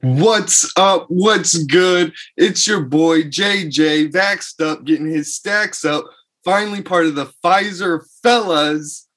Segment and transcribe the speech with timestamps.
[0.00, 1.06] What's up?
[1.08, 2.12] What's good?
[2.36, 6.04] It's your boy JJ, vaxxed up, getting his stacks up.
[6.44, 9.08] Finally, part of the Pfizer fellas.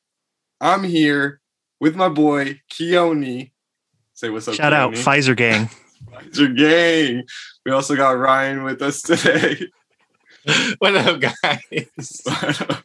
[0.59, 1.39] I'm here
[1.79, 3.51] with my boy Keone.
[4.15, 4.55] Say what's up.
[4.55, 5.69] Shout out Pfizer gang.
[6.11, 7.25] Pfizer gang.
[7.63, 9.67] We also got Ryan with us today.
[10.79, 12.23] What up, guys?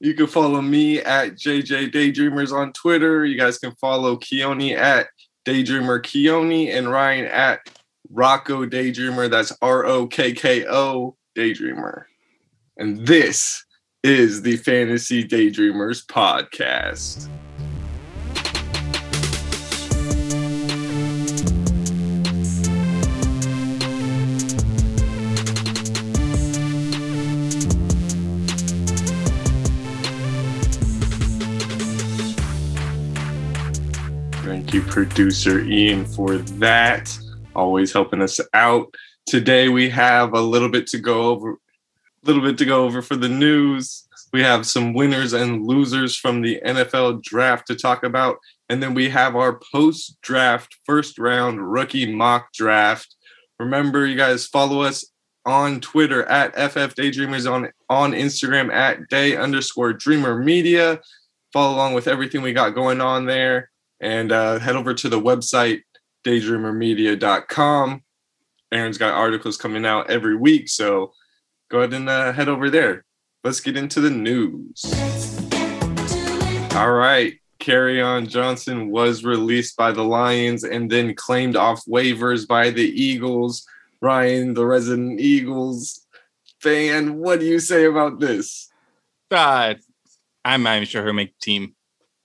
[0.00, 3.26] you can follow me at JJ Daydreamers on Twitter.
[3.26, 5.08] You guys can follow Keone at
[5.46, 7.60] Daydreamer Keone and Ryan at
[8.12, 9.30] Rokko Daydreamer.
[9.30, 12.04] That's R O K K O Daydreamer.
[12.76, 13.64] And this
[14.02, 17.28] is the Fantasy Daydreamers podcast.
[34.76, 37.18] You, producer Ian, for that.
[37.54, 38.94] Always helping us out.
[39.24, 41.56] Today we have a little bit to go over, a
[42.24, 44.06] little bit to go over for the news.
[44.34, 48.36] We have some winners and losers from the NFL draft to talk about,
[48.68, 53.16] and then we have our post-draft first round rookie mock draft.
[53.58, 55.06] Remember, you guys follow us
[55.46, 61.00] on Twitter at FF Daydreamers on on Instagram at day underscore dreamer media.
[61.54, 65.20] Follow along with everything we got going on there and uh, head over to the
[65.20, 65.80] website
[66.24, 68.02] daydreamermedia.com
[68.72, 71.12] aaron's got articles coming out every week so
[71.70, 73.04] go ahead and uh, head over there
[73.44, 74.82] let's get into the news
[76.74, 82.70] all right kerryon johnson was released by the lions and then claimed off waivers by
[82.70, 83.66] the eagles
[84.02, 86.06] ryan the resident eagles
[86.60, 88.68] fan what do you say about this
[89.30, 89.74] Uh,
[90.44, 91.74] I'm not even sure who'll make the team.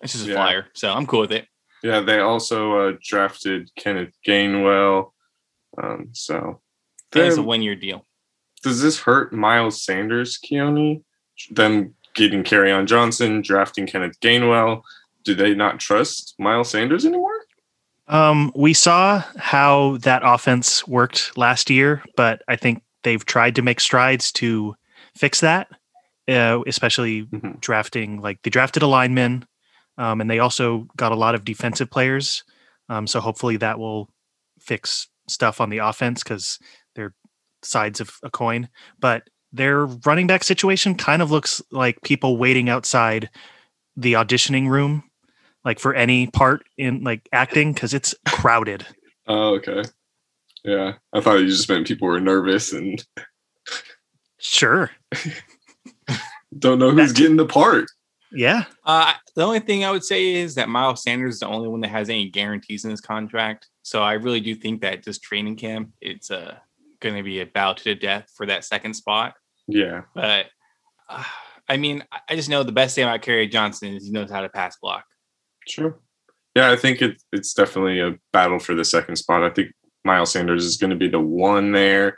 [0.03, 0.35] It's just a Yeah.
[0.35, 1.47] flyer, so I'm cool with it.
[1.83, 5.11] Yeah, they also uh, drafted Kenneth Gainwell.
[5.81, 6.61] Um, so,
[7.13, 8.05] And it's a Then- one year deal.
[8.63, 11.03] does this hurt Miles Sanders, Keone?
[11.49, 14.83] Them getting Kerryon Johnson, drafting Kenneth Gainwell.
[15.23, 17.31] Do they not trust Miles Sanders anymore?
[18.07, 23.61] Um, we saw how that offense worked last year, but I think they've tried to
[23.61, 24.75] make strides to
[25.15, 25.69] fix that,
[26.27, 27.59] uh, especially Mhm.
[27.61, 29.45] drafting like they drafted a lineman,
[30.01, 32.43] um, and they also got a lot of defensive players.
[32.89, 34.09] Um, so hopefully that will
[34.59, 36.57] fix stuff on the offense because
[36.95, 37.13] they're
[37.61, 38.67] sides of a coin.
[38.99, 43.29] But their running back situation kind of looks like people waiting outside
[43.95, 45.03] the auditioning room,
[45.63, 48.87] like for any part in like acting because it's crowded.
[49.27, 49.83] Oh, okay.
[50.63, 53.05] Yeah, I thought you just meant people were nervous and
[54.39, 54.89] Sure.
[56.57, 57.85] don't know who's getting the part.
[58.31, 58.63] Yeah.
[58.85, 61.81] Uh, the only thing I would say is that Miles Sanders is the only one
[61.81, 63.67] that has any guarantees in his contract.
[63.83, 66.55] So I really do think that just training camp, it's uh,
[67.01, 69.33] going to be a battle to the death for that second spot.
[69.67, 70.47] Yeah, But
[71.09, 71.23] uh,
[71.69, 74.31] I mean, I- I just know the best thing about Kerry Johnson is he knows
[74.31, 75.03] how to pass block.
[75.67, 75.99] sure.
[76.55, 79.41] Yeah, I think it, it's definitely a battle for the second spot.
[79.43, 79.71] I think
[80.03, 82.17] Miles Sanders is going to be the one there,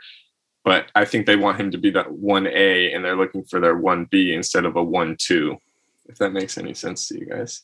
[0.64, 3.60] but I think they want him to be that one A, and they're looking for
[3.60, 5.56] their one B instead of a one two.
[6.06, 7.62] If that makes any sense to you guys.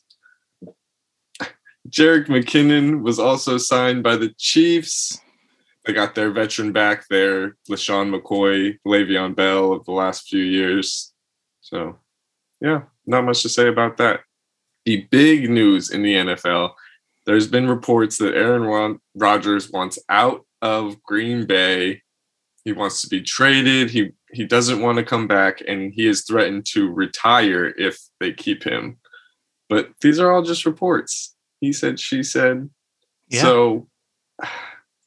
[1.89, 5.19] Jerick McKinnon was also signed by the Chiefs.
[5.85, 11.11] They got their veteran back there, LeSean McCoy, Le'Veon Bell of the last few years.
[11.61, 11.97] So,
[12.59, 14.21] yeah, not much to say about that.
[14.85, 16.73] The big news in the NFL
[17.25, 22.01] there's been reports that Aaron Rodgers wants out of Green Bay.
[22.63, 23.89] He wants to be traded.
[23.89, 28.31] He he doesn't want to come back, and he has threatened to retire if they
[28.31, 28.97] keep him.
[29.69, 31.35] But these are all just reports.
[31.59, 32.69] He said, she said.
[33.29, 33.41] Yeah.
[33.41, 33.87] So,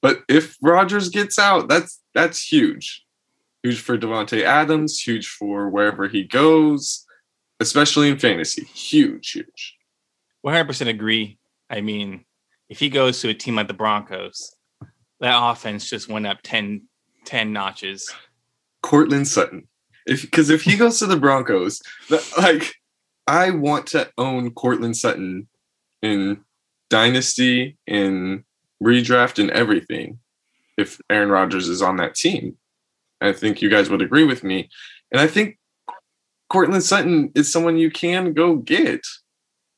[0.00, 3.04] but if rodgers gets out, that's that's huge.
[3.62, 5.00] Huge for Davante Adams.
[5.00, 7.04] Huge for wherever he goes,
[7.60, 8.64] especially in fantasy.
[8.64, 9.76] Huge, huge.
[10.46, 11.38] 100% agree.
[11.70, 12.24] I mean,
[12.68, 14.54] if he goes to a team like the Broncos,
[15.20, 16.82] that offense just went up 10,
[17.24, 18.12] 10 notches.
[18.84, 19.66] Courtland Sutton.
[20.06, 21.80] If because if he goes to the Broncos,
[22.36, 22.74] like
[23.26, 25.48] I want to own Courtland Sutton
[26.02, 26.44] in
[26.90, 28.44] dynasty, in
[28.82, 30.18] redraft, and everything.
[30.76, 32.58] If Aaron Rodgers is on that team,
[33.22, 34.68] I think you guys would agree with me.
[35.10, 35.58] And I think
[36.50, 39.00] Courtland Sutton is someone you can go get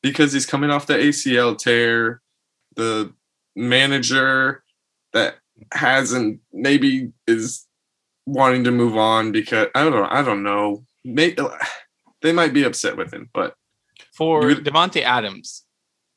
[0.03, 2.23] because he's coming off the ACL tear.
[2.75, 3.13] The
[3.55, 4.65] manager
[5.13, 5.37] that
[5.73, 7.66] hasn't maybe is
[8.27, 10.09] wanting to move on because I don't know.
[10.11, 10.85] I don't know.
[11.05, 11.35] May,
[12.23, 13.55] they might be upset with him, but
[14.15, 15.65] For You would- Davante Adams,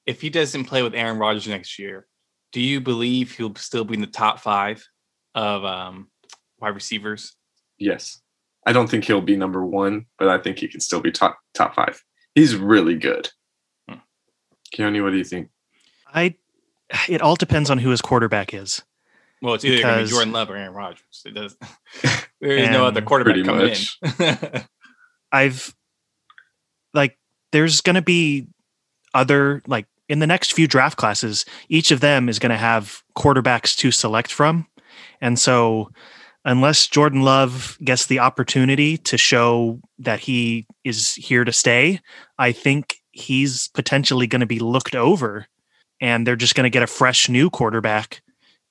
[0.06, 2.08] if he doesn't play with Aaron Rodgers next year,
[2.52, 4.84] Do you believe he'll still be in the top five
[5.36, 6.10] of um,
[6.60, 7.36] wide receivers?
[7.78, 8.22] Yes.
[8.66, 11.38] I don't think he'll be number one, but I think he can still be top
[11.54, 12.04] top five.
[12.34, 13.30] He's really good.
[13.88, 14.00] Hmm.
[14.76, 15.50] Keone, what do you think?
[16.12, 16.36] I.
[17.08, 18.82] It all depends on who his quarterback is.
[19.42, 21.24] Well, it's either going to be Jordan Love or Aaron Rodgers.
[21.26, 21.56] It does.
[22.42, 24.00] There is no other quarterback coming much.
[24.18, 24.64] in.
[25.34, 25.76] I've
[26.94, 27.18] like
[27.52, 28.48] there's going to be
[29.14, 33.04] other like in the next few draft classes each of them is going to have
[33.18, 34.68] quarterbacks to select from
[35.20, 35.92] and so
[36.46, 42.00] unless Jordan Love gets the opportunity to show that he is here to stay
[42.38, 45.48] I think he's potentially going to be looked over
[46.00, 48.22] and they're just going to get a fresh new quarterback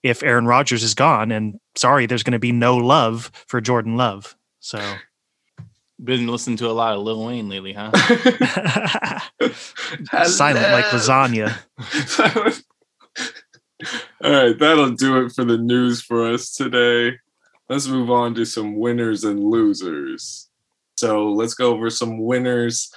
[0.02, 3.96] if Aaron Rodgers is gone and sorry there's going to be no love for Jordan
[3.96, 4.78] Love so
[6.02, 7.90] Been listening to a lot of Lil Wayne lately, huh?
[10.26, 11.58] silent like lasagna.
[14.22, 17.18] All right, that'll do it for the news for us today.
[17.68, 20.48] Let's move on to some winners and losers.
[20.96, 22.92] So let's go over some winners.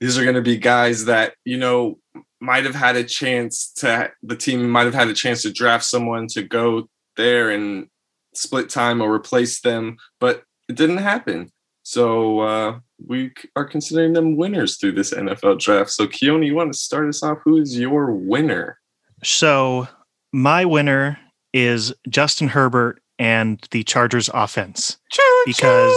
[0.00, 2.00] These are going to be guys that, you know,
[2.42, 5.84] might have had a chance to, the team might have had a chance to draft
[5.84, 7.86] someone to go there and
[8.34, 11.50] split time or replace them, but it didn't happen.
[11.84, 15.90] So uh, we are considering them winners through this NFL draft.
[15.90, 17.38] So Keone, you want to start us off?
[17.44, 18.78] Who is your winner?
[19.22, 19.86] So
[20.32, 21.20] my winner
[21.52, 24.98] is Justin Herbert and the Chargers offense.
[25.46, 25.96] Because-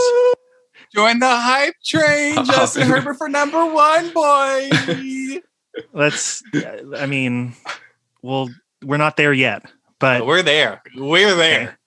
[0.94, 4.70] join the hype train, Justin Herbert for number one, boy.
[5.94, 6.44] Let's
[6.98, 7.54] I mean,
[8.22, 8.50] well,
[8.84, 9.64] we're not there yet,
[10.00, 10.82] but We're there.
[10.96, 11.78] We're there.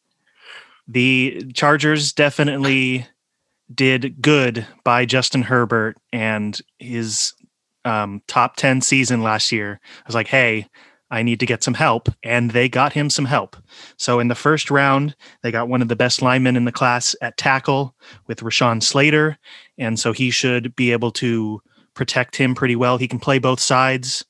[0.87, 3.07] the Chargers definitely
[3.75, 7.35] did good by Justin Herbert and his
[7.85, 9.81] um, top 10 season last year.
[9.83, 10.67] I was like, hey,
[11.11, 12.09] I need to get some help.
[12.23, 13.57] And they got him some help.
[13.97, 17.17] So in the first round, they got one of the best linemen in the class
[17.23, 17.95] at tackle
[18.27, 19.39] with Rashawn Slater.
[19.79, 21.63] And so he should be able to
[21.99, 22.97] protect him pretty well.
[22.97, 24.25] He can play both sides.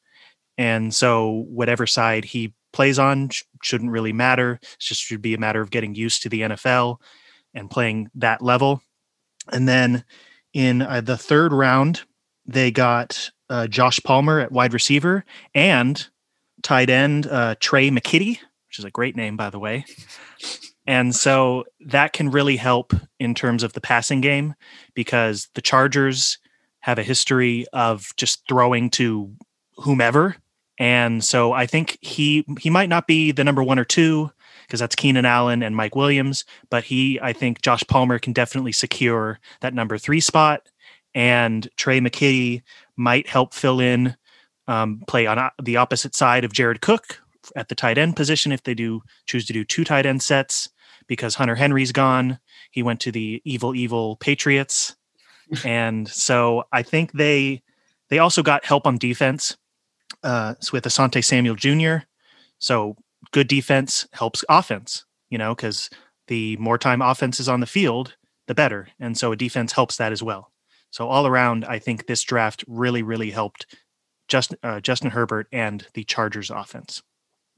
[0.56, 4.58] And so whatever side he plays on sh- shouldn't really matter.
[4.62, 6.96] It just should be a matter of getting used to the NFL
[7.52, 8.80] and playing that level.
[9.52, 10.02] And then
[10.54, 12.04] in uh, the third round,
[12.46, 16.08] they got uh, Josh Palmer at wide receiver and
[16.62, 18.38] tight end uh, Tre' McKitty,
[18.68, 19.84] which is a great name, by the way.
[20.86, 24.54] And so that can really help in terms of the passing game
[24.94, 26.38] because the Chargers
[26.88, 29.31] have a history of just throwing to
[29.76, 30.37] whomever.
[30.79, 34.31] And so I think he he might not be the number one or two
[34.62, 38.73] because that's Keenan Allen and Mike Williams, but he I think Josh Palmer can definitely
[38.73, 40.67] secure that number three spot,
[41.14, 42.62] and Tre' McKitty
[42.96, 44.17] might help fill in,
[44.67, 47.20] um, play on o- the opposite side of Jared Cook
[47.55, 50.70] at the tight end position if they do choose to do two tight end sets
[51.06, 52.38] because Hunter Henry's gone.
[52.70, 54.96] He went to the evil evil Patriots,
[55.64, 57.62] and so I think they
[58.10, 59.56] they also got help on defense
[60.22, 62.04] uh, with Asante Samuel Jr.
[62.58, 62.96] So
[63.32, 65.90] good defense helps offense, you know, because
[66.28, 68.16] the more time offense is on the field,
[68.46, 68.88] the better.
[68.98, 70.50] And so a defense helps that as well.
[70.90, 73.66] So all around, I think this draft really, really helped
[74.26, 77.02] Justin, uh, Justin Herbert and the Chargers offense.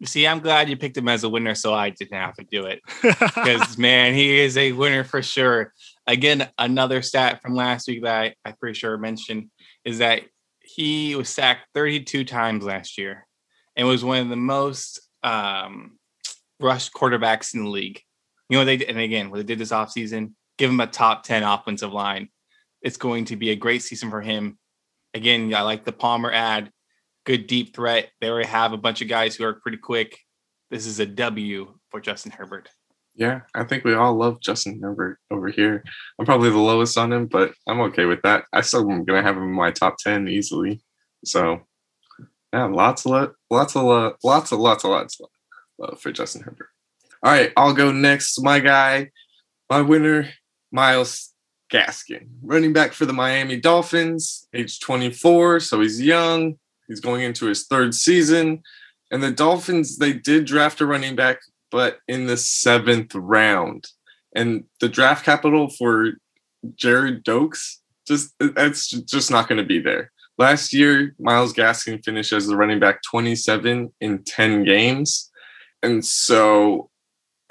[0.04, 2.64] See, I'm glad you picked him as a winner so I didn't have to do
[2.64, 2.80] it.
[3.02, 5.72] Because, man, he is a winner for sure.
[6.10, 9.48] Again, another stat from last week that I, pretty sure mentioned
[9.84, 10.22] is that
[10.60, 13.28] he was sacked 32 times last year
[13.76, 15.98] and was one of the most um,
[16.58, 18.00] rushed quarterbacks in the league.
[18.48, 20.88] You know, what they did, and again, what they did this offseason, give him a
[20.88, 22.28] top 10 offensive line.
[22.82, 24.58] It's going to be a great season for him.
[25.14, 26.72] Again, I like the Palmer ad,
[27.24, 28.10] good deep threat.
[28.20, 30.18] They already have a bunch of guys who are pretty quick.
[30.72, 32.68] This is a W for Justin Herbert.
[33.20, 35.84] Yeah, I think we all love Justin Herbert over here.
[36.18, 38.46] I'm probably the lowest on him, but I'm okay with that.
[38.54, 40.80] I still am gonna have him in my top ten easily.
[41.26, 41.60] So,
[42.50, 45.26] yeah, lots of lo- lots of lo- lots of lots of lots of
[45.78, 46.70] love for Justin Herbert.
[47.22, 48.42] All right, I'll go next.
[48.42, 49.10] My guy,
[49.68, 50.30] my winner,
[50.72, 51.34] Myles
[51.70, 56.54] Gaskin, running back for the Miami Dolphins, age 24, so he's young.
[56.88, 58.62] He's going into his third season,
[59.10, 63.88] and the Dolphins they did draft a running back but in the seventh round.
[64.34, 66.12] And the draft capital for
[66.76, 70.12] Gerrid Doaks, just that's just not going to be there.
[70.38, 75.30] Last year, Myles Gaskin finished as the running back 27 in 10 games.
[75.82, 76.88] And so,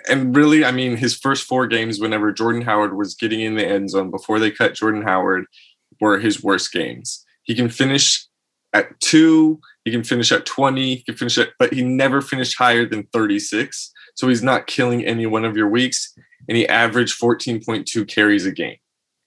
[0.10, 3.68] and really, I mean, his first four games, whenever Jordan Howard was getting in the
[3.68, 5.46] end zone before they cut Jordan Howard,
[6.02, 7.24] were his worst games.
[7.44, 8.26] He can finish
[8.74, 12.58] at two, he can finish at 20, he can finish at, but he never finished
[12.58, 13.92] higher than 36.
[14.20, 16.14] So he's not killing any one of your weeks.
[16.50, 18.76] And he averaged 14.2 carries a game.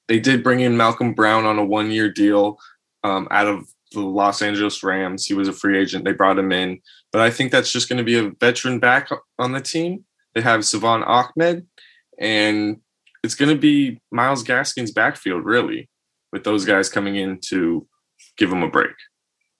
[0.07, 2.59] They did bring in Malcolm Brown on a one year deal
[3.03, 5.25] um, out of the Los Angeles Rams.
[5.25, 6.05] He was a free agent.
[6.05, 6.79] They brought him in.
[7.11, 9.09] But I think that's just going to be a veteran back
[9.39, 10.05] on the team.
[10.35, 11.67] They have Salvon Ahmed,
[12.19, 12.83] and
[13.25, 15.89] it's going to be Myles Gaskin's backfield, really,
[16.33, 17.87] with those guys coming in to
[18.37, 18.93] give him a break.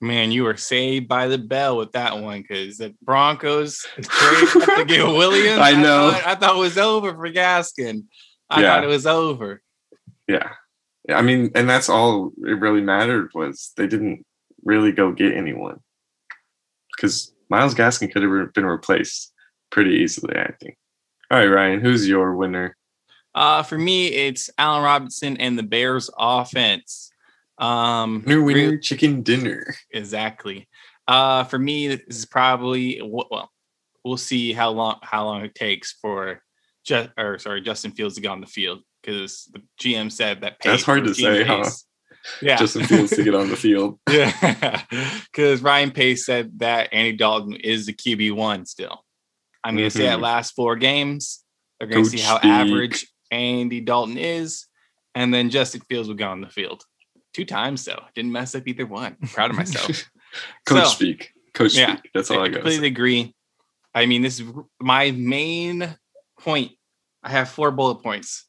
[0.03, 4.85] Man, you were saved by the bell with that one because the Broncos trade to
[4.85, 5.61] get Williams.
[5.61, 6.09] I know.
[6.09, 8.03] I thought, I thought, it was over for Gaskin.
[8.49, 8.75] I yeah.
[8.75, 9.61] thought it was over.
[10.27, 10.49] Yeah.
[11.09, 14.25] I mean, and that's all it really mattered was they didn't
[14.65, 15.79] really go get anyone
[16.95, 19.31] because Myles Gaskin could have been replaced
[19.69, 20.75] pretty easily, I think.
[21.31, 22.75] All right, Ryan, who's your winner?
[23.33, 27.12] Uh, for me, it's Allen Robinson and the Bears offense.
[27.57, 29.75] Um, New winner, re- chicken dinner.
[29.91, 30.67] Exactly.
[31.07, 33.51] Uh, for me, this is probably well,
[34.03, 36.41] we'll see how long how long it takes for
[36.83, 40.57] just or sorry Justin Fields to get on the field because the GM said that
[40.63, 41.47] that's hard to say, Pace.
[41.47, 41.69] huh?
[42.41, 43.99] Yeah, Justin Fields to get on the field.
[44.09, 44.81] Yeah,
[45.31, 49.03] because Ryan Pace said that Andy Dalton is the QB one still.
[49.63, 50.03] I'm going to mm-hmm.
[50.03, 51.43] say that last four games,
[51.79, 54.67] they're going to see how average Andy Dalton is,
[55.15, 56.85] and then Justin Fields will go on the field
[57.33, 57.85] two times.
[57.85, 59.17] Though didn't mess up either one.
[59.21, 60.09] I'm proud of myself.
[60.65, 61.31] Coach so, speak.
[61.53, 62.11] Coach yeah, speak.
[62.13, 62.55] That's all I, I got.
[62.61, 63.35] Completely agree.
[63.93, 64.47] I mean, this is
[64.79, 65.95] my main
[66.39, 66.71] point.
[67.21, 68.45] I have four bullet points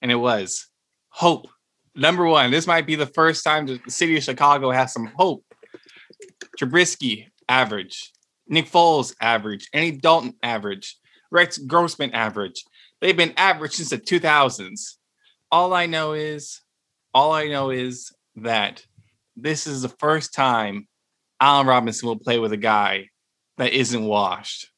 [0.00, 0.68] and it was
[1.08, 1.48] hope.
[1.94, 5.44] Number one, this might be the first time the city of Chicago has some hope.
[6.60, 8.12] Trubisky, average.
[8.48, 9.68] Nick Foles, average.
[9.72, 10.96] Andy Dalton, average.
[11.30, 12.64] Rex Grossman, average.
[13.00, 14.96] They've been average since the 2000s.
[15.50, 16.60] All I know is,
[17.12, 18.84] all I know is that
[19.36, 20.88] this is the first time
[21.40, 23.08] Allen Robinson will play with a guy
[23.58, 24.70] that isn't washed.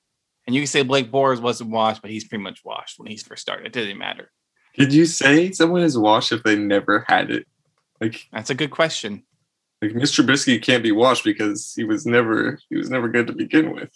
[0.46, 3.22] And you can say Blake Bortles wasn't washed, but he's pretty much washed when he's
[3.22, 3.66] first started.
[3.66, 4.30] It doesn't matter.
[4.74, 7.46] Did you say someone is washed if they never had it?
[8.00, 9.24] Like that's a good question.
[9.82, 10.24] Like Mr.
[10.24, 13.90] Trubisky can't be washed because he was never he was never good to begin with.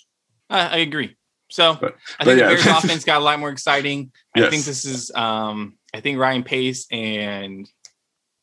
[0.49, 1.17] I agree.
[1.51, 2.49] So but, I think yeah.
[2.49, 4.13] the Bears offense got a lot more exciting.
[4.35, 4.47] Yes.
[4.47, 7.69] I think this is um I think Ryan Pace and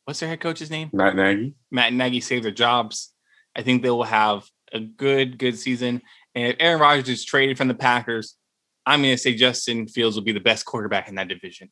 [0.07, 0.89] what's their head coach's name?
[0.93, 1.53] Matt Nagy.
[1.69, 3.13] Matt Nagy saved their jobs.
[3.53, 6.01] I think they will have a good, good season.
[6.33, 8.37] And if Aaron Rodgers is traded from the Packers,
[8.85, 11.69] I'm going to say Justin Fields will be the best quarterback in that division.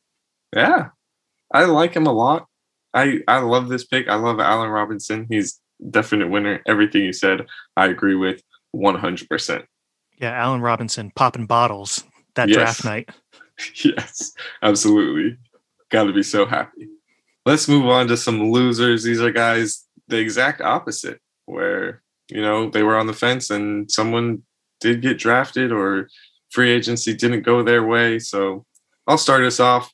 [0.54, 0.88] Yeah,
[1.50, 2.46] I like him a lot.
[2.92, 4.06] I I love this pick.
[4.06, 5.26] I love Allen Robinson.
[5.30, 5.58] He's
[5.90, 6.62] definite winner.
[6.66, 9.28] Everything you said, I agree with 100.
[9.30, 9.64] percent
[10.18, 12.56] Yeah, Allen Robinson popping bottles that yes.
[12.56, 13.10] draft night.
[13.82, 15.38] yes, absolutely.
[15.90, 16.88] Got to be so happy.
[17.46, 19.04] Let's move on to some losers.
[19.04, 23.90] These are guys the exact opposite, where you know they were on the fence and
[23.90, 24.42] someone
[24.80, 26.08] did get drafted or
[26.50, 28.18] free agency didn't go their way.
[28.18, 28.66] So
[29.06, 29.92] I'll start us off.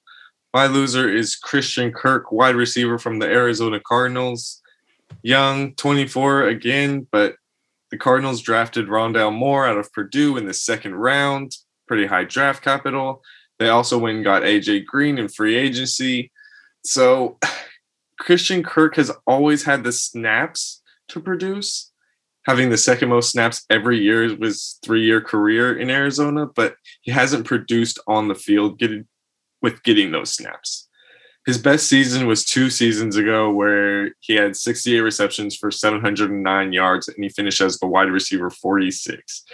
[0.54, 4.62] My loser is Christian Kirk, wide receiver from the Arizona Cardinals.
[5.23, 7.37] Young, 24 again, but
[7.90, 11.56] the Cardinals drafted Rondale Moore out of Purdue in the second round,
[11.87, 13.23] pretty high draft capital.
[13.59, 16.32] They also went and got AJ Green in free agency.
[16.84, 17.38] So
[18.18, 21.90] Christian Kirk has always had the snaps to produce,
[22.46, 26.76] having the second most snaps every year with his three year career in Arizona, but
[27.00, 29.06] he hasn't produced on the field, getting
[29.60, 30.88] with getting those snaps.
[31.44, 37.08] His best season was two seasons ago, where he had 68 receptions for 709 yards,
[37.08, 39.44] and he finished as the wide receiver 46.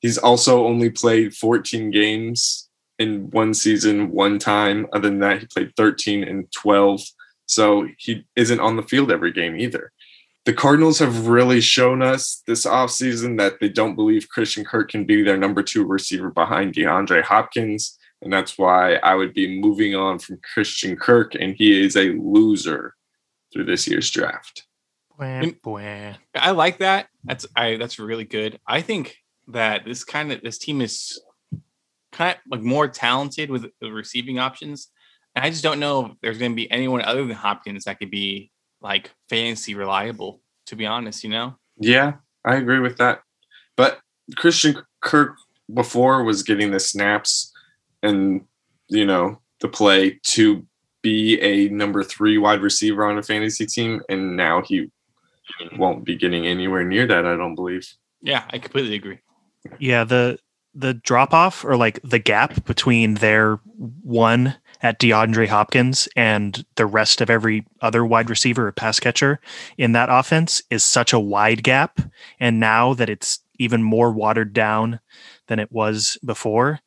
[0.00, 2.67] He's also only played 14 games
[2.98, 4.86] in one season, one time.
[4.92, 7.02] Other than that, he played 13 and 12.
[7.46, 9.92] So he isn't on the field every game either.
[10.44, 15.04] The Cardinals have really shown us this offseason that they don't believe Christian Kirk can
[15.04, 17.98] be their number two receiver behind DeAndre Hopkins.
[18.22, 22.10] And that's why I would be moving on from Christian Kirk, and he is a
[22.10, 22.94] loser
[23.52, 24.66] through this year's draft.
[26.34, 27.08] I like that.
[27.24, 28.58] That's I that's really good.
[28.66, 29.16] I think
[29.48, 31.20] that this kind of this team is
[32.18, 34.88] kind of like more talented with the receiving options.
[35.36, 38.00] And I just don't know if there's going to be anyone other than Hopkins that
[38.00, 38.50] could be
[38.82, 41.54] like fancy reliable, to be honest, you know?
[41.78, 43.22] Yeah, I agree with that.
[43.76, 44.00] But
[44.34, 45.36] Christian Kirk
[45.72, 47.52] before was getting the snaps
[48.02, 48.44] and
[48.88, 50.66] you know the play to
[51.02, 54.90] be a number three wide receiver on a fantasy team, and now he
[55.76, 57.24] won't be getting anywhere near that.
[57.24, 57.86] I don't believe.
[58.22, 59.20] Yeah, I completely agree.
[59.78, 60.38] Yeah, the
[60.78, 63.56] the drop off or like the gap between their
[64.02, 69.40] one at DeAndre Hopkins and the rest of every other wide receiver or pass catcher
[69.76, 72.00] in that offense is such a wide gap.
[72.38, 75.00] And now that it's even more watered down
[75.48, 76.78] than it was before,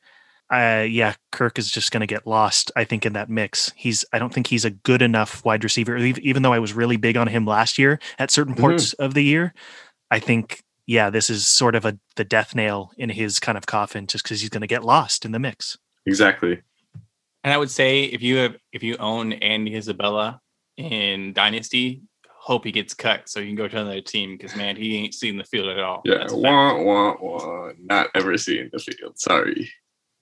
[0.49, 2.71] uh, yeah, Kirk is just going to get lost.
[2.75, 4.03] I think in that mix, he's.
[4.11, 5.95] I don't think he's a good enough wide receiver.
[5.97, 8.61] Even though I was really big on him last year at certain Mm-hmm.
[8.61, 9.53] parts of the year,
[10.09, 13.65] I think yeah, this is sort of a the death nail in his kind of
[13.65, 15.77] coffin, just because he's going to get lost in the mix.
[16.05, 16.61] Exactly.
[17.45, 20.41] And I would say if you have if you own Andy Isabella
[20.75, 24.75] in Dynasty, hope he gets cut so you can go to another team because man,
[24.75, 26.01] he ain't seen the field at all.
[26.03, 26.17] Yeah.
[26.17, 26.43] That's a fact.
[26.43, 27.71] Wah, wah, wah.
[27.79, 29.17] Not ever seeing the field.
[29.17, 29.71] Sorry.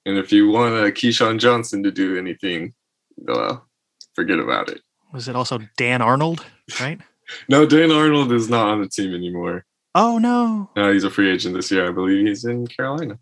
[0.05, 2.75] And if you want uh, KeeSean Johnson to do anything,
[3.17, 3.67] well,
[4.13, 4.81] forget about it.
[5.13, 6.45] Was it also Dan Arnold?
[6.79, 6.99] Right?
[7.47, 9.63] No, Dan Arnold is not on the team anymore.
[9.95, 10.69] Oh no.
[10.75, 11.87] No, he's a free agent this year.
[11.87, 13.19] I believe he's in Carolina.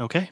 [0.00, 0.30] Okay.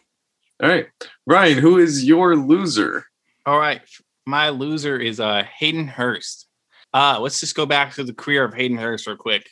[0.62, 0.86] All right.
[1.26, 3.04] Ryan, who is your loser?
[3.46, 3.80] All right.
[4.26, 6.46] My loser is uh Hayden Hurst.
[6.92, 9.46] Uh let's just go back to the career of Hayden Hurst real quick.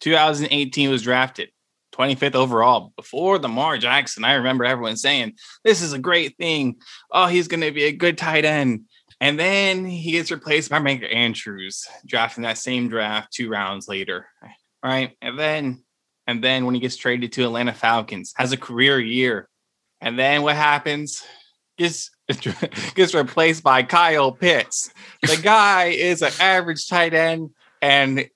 [0.00, 1.50] 2018 was drafted
[1.92, 4.24] 25th overall before Lamar Jackson.
[4.24, 5.34] I remember everyone saying,
[5.64, 6.76] This is a great thing.
[7.10, 8.86] Oh, he's gonna be a good tight end.
[9.20, 14.26] And then he gets replaced by Mark Andrews, drafting that same draft two rounds later.
[14.82, 15.16] Right.
[15.22, 15.84] And then
[16.26, 19.48] and then when he gets traded to Atlanta Falcons, has a career year.
[20.00, 21.22] And then what happens?
[21.78, 22.10] Gets
[22.94, 24.92] gets replaced by Kyle Pitts.
[25.22, 28.28] The guy is an average tight end, and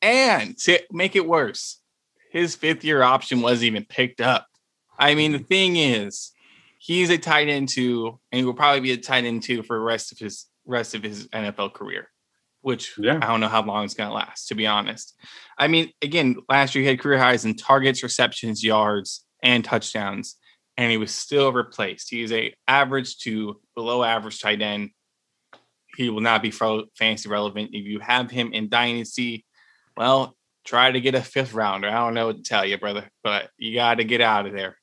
[0.00, 1.80] and to make it worse,
[2.30, 4.46] his fifth year option wasn't even picked up.
[4.98, 6.32] I mean, the thing is,
[6.78, 9.76] he's a tight end too, and he will probably be a tight end too for
[9.78, 12.08] the rest of his rest of his NFL career.
[12.62, 13.18] Which Yeah.
[13.20, 15.14] I don't know how long it's gonna last, to be honest.
[15.58, 20.36] I mean, again, last year he had career highs in targets, receptions, yards, and touchdowns
[20.76, 22.10] and he was still replaced.
[22.10, 24.90] He is a average to below average tight end.
[25.96, 29.44] He will not be fantasy relevant if you have him in dynasty.
[29.96, 31.88] Well, try to get a fifth rounder.
[31.88, 34.54] I don't know what to tell you, brother, but you got to get out of
[34.54, 34.78] there.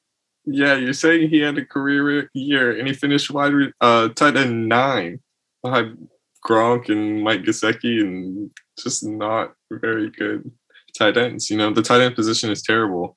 [0.45, 4.69] Yeah, you're saying he had a career year and he finished wide uh tight end
[4.69, 5.19] nine
[5.63, 6.07] behind
[6.47, 10.49] Gronk and Mike Gesicki and just not very good
[10.97, 11.49] tight ends.
[11.49, 13.15] You know, the tight end position is terrible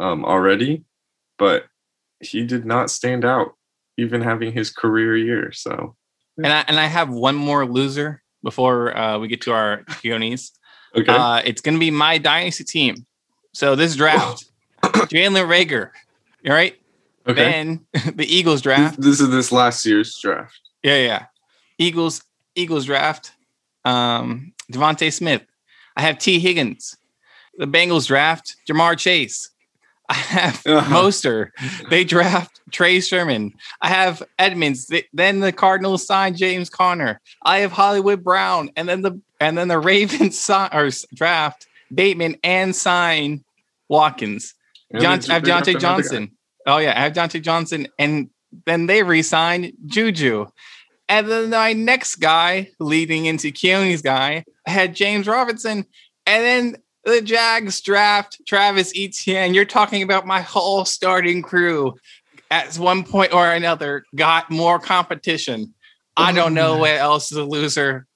[0.00, 0.84] um already,
[1.38, 1.64] but
[2.20, 3.54] he did not stand out
[3.96, 5.52] even having his career year.
[5.52, 5.96] So
[6.36, 10.52] And I and I have one more loser before uh, we get to our Keonies.
[10.96, 11.12] okay.
[11.12, 13.04] Uh, it's going to be my dynasty team.
[13.52, 14.44] So this draft,
[14.82, 15.90] Jalen Reagor,
[16.46, 16.76] all right.
[17.26, 17.34] okay.
[17.50, 19.00] Then the Eagles This, draft.
[19.00, 20.60] this is this last year's draft.
[20.84, 21.26] Yeah, yeah.
[21.78, 22.22] Eagles,
[22.58, 23.32] Eagles draft.
[23.84, 25.42] Um, Devonta Smith.
[25.96, 26.96] I have Tee Higgins.
[27.56, 29.50] The Bengals draft Ja'Marr Chase.
[30.08, 30.94] I have Uh-huh.
[30.96, 31.50] Mostert.
[31.90, 33.52] They draft Trey Sermon.
[33.82, 34.90] I have Edmonds.
[35.12, 37.20] Then the Cardinals sign James Conner.
[37.44, 42.36] I have Hollywood Brown, and then the and then the Ravens sign or draft Bateman
[42.42, 43.44] and sign
[43.88, 44.54] Watkins.
[44.90, 45.78] And John, I have Diontae.
[45.78, 46.30] Johnson.
[46.66, 48.30] Oh yeah, I have Diontae Johnson, and
[48.66, 50.46] then they re-signed Juju.
[51.08, 55.86] And then my next guy, leading into Keone's guy, had James Robinson,
[56.26, 59.54] and then the Jags draft Travis Etienne.
[59.54, 61.94] You're talking about my whole starting crew
[62.50, 65.74] at one point or another got more competition.
[66.16, 68.06] I oh, don't know what else is a loser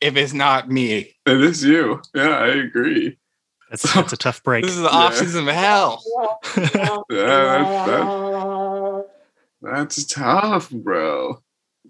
[0.00, 1.14] if it's not me.
[1.26, 2.00] It is you.
[2.14, 3.18] Yeah, I agree.
[3.70, 4.64] That's that's a tough break.
[4.64, 5.10] This is the Yeah.
[5.10, 6.02] offseason of hell.
[7.10, 9.06] Yeah, that-
[9.62, 11.41] that's tough, bro.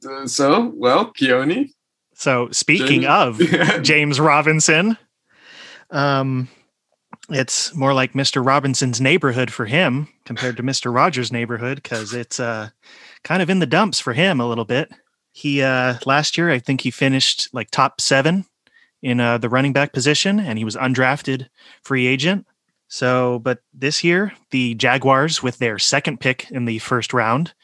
[0.04, 1.70] Uh, So, well, Keone.
[2.14, 3.06] so speaking James-
[3.40, 3.78] of Yeah.
[3.78, 4.96] James Robinson,
[5.90, 6.48] um,
[7.30, 8.44] it's more like Mr.
[8.44, 10.92] Robinson's neighborhood for him compared to Mr.
[10.94, 12.70] Rogers' neighborhood because it's uh,
[13.24, 14.90] kind of in the dumps for him a little bit.
[15.32, 18.44] He uh, last year, I think he finished like top seven
[19.02, 21.48] in uh, the running back position, and he was undrafted
[21.82, 22.46] free agent.
[22.88, 27.54] So, but this year, the Jaguars, with their second pick in the first round,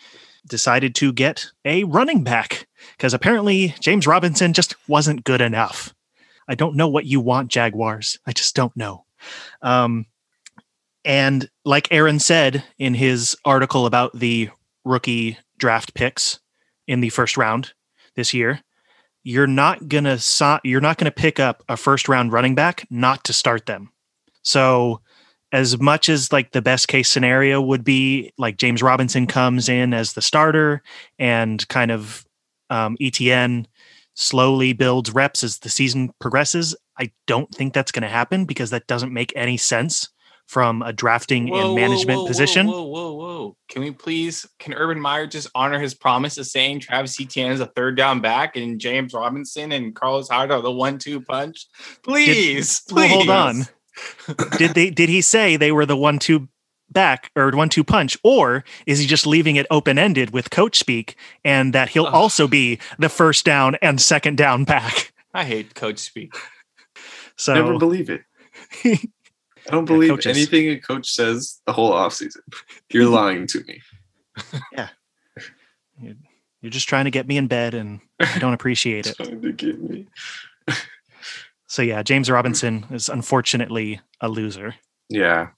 [0.49, 5.95] decided to get a running back because apparently James Robinson just wasn't good enough.
[6.49, 8.19] I don't know what you want, Jaguars.
[8.27, 9.05] I just don't know.
[9.63, 10.07] Um,
[11.05, 14.51] and like Aaron said in his article about the
[14.85, 16.41] rookie draft picks
[16.87, 17.73] in the first round
[18.17, 18.61] this year,
[19.23, 23.25] you're not gonna so- you're not gonna pick up a first round running back not
[23.25, 23.93] to start them.
[24.43, 25.03] So
[25.53, 29.95] as much as like the best case scenario would be like James Robinson comes in
[29.95, 30.83] as the starter
[31.19, 32.27] and kind of
[32.71, 33.67] um, Etienne
[34.15, 36.77] slowly builds reps as the season progresses.
[36.99, 40.09] I don't think that's going to happen because that doesn't make any sense
[40.47, 42.67] from a drafting and management whoa, position.
[42.67, 43.57] Whoa, whoa, whoa!
[43.69, 44.47] Can we please?
[44.59, 48.21] Can Urban Meyer just honor his promise of saying Travis Etienne is a third down
[48.21, 51.67] back and James Robinson and Carlos Hyde are the one-two punch?
[52.03, 53.15] Please, Well, please.
[53.15, 53.67] hold on.
[54.59, 56.49] Did they did he say they were the one two
[56.91, 60.79] back or one two punch or is he just leaving it open ended with coach
[60.79, 62.15] speak and that he'll Ugh.
[62.15, 66.35] also be the first down and second down back I hate coach speak.
[67.37, 68.23] so Never believe it.
[68.85, 68.99] I
[69.71, 70.37] don't believe coaches.
[70.37, 72.41] anything a coach says the whole offseason.
[72.91, 73.83] You're lying to me.
[74.73, 74.89] Yeah.
[76.01, 79.53] You're just trying to get me in bed and i don't appreciate it Trying to
[79.53, 80.07] get me.
[81.69, 84.75] so yeah james robinson is unfortunately a loser
[85.11, 85.49] Yeah,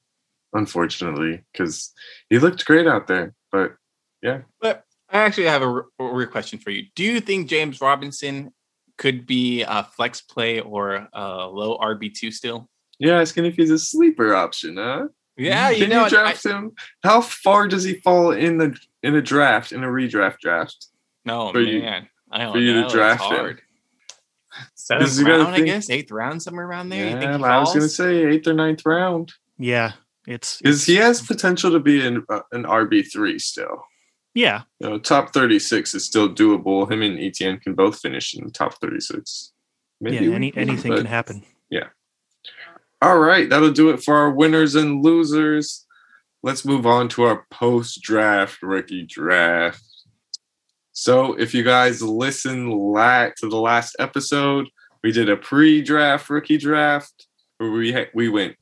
[0.52, 1.92] unfortunately, because
[2.28, 3.34] he looked great out there.
[3.50, 3.76] But
[4.22, 4.42] yeah.
[4.60, 6.84] But I actually have a real question for you.
[6.94, 8.52] Do you think James Robinson
[8.96, 12.68] could be a flex play or a low RB two still?
[12.98, 15.08] yeah, asking if he's a sleeper option, huh?
[15.36, 16.72] Yeah, you Can know, you I- draft him?
[17.02, 20.86] How far does he fall in the in a draft in a redraft draft?
[21.24, 22.84] no for you- man, I don't for you to know.
[22.86, 23.58] It's draft him.
[24.88, 25.00] Hard.
[25.08, 27.04] Seventh Because round, I think- guess eighth round, somewhere around there.
[27.06, 29.32] you think Yeah, he I was gonna say eighth or ninth round.
[29.58, 29.92] yeah
[30.26, 33.84] it's, Because he has potential to be an uh, an RB three still.
[34.34, 36.90] yeah You know, top thirty six is still doable.
[36.90, 39.52] Him and Etienne can both finish in the top thirty six.
[40.00, 41.88] yeah any, anything can happen Yeah.
[43.02, 45.86] All right, that'll do it for our winners and losers.
[46.42, 49.82] Let's move on to our post draft rookie draft.
[51.00, 54.68] So, if you guys listen la- to the last episode,
[55.02, 58.56] we did a pre draft rookie draft where we, ha- we went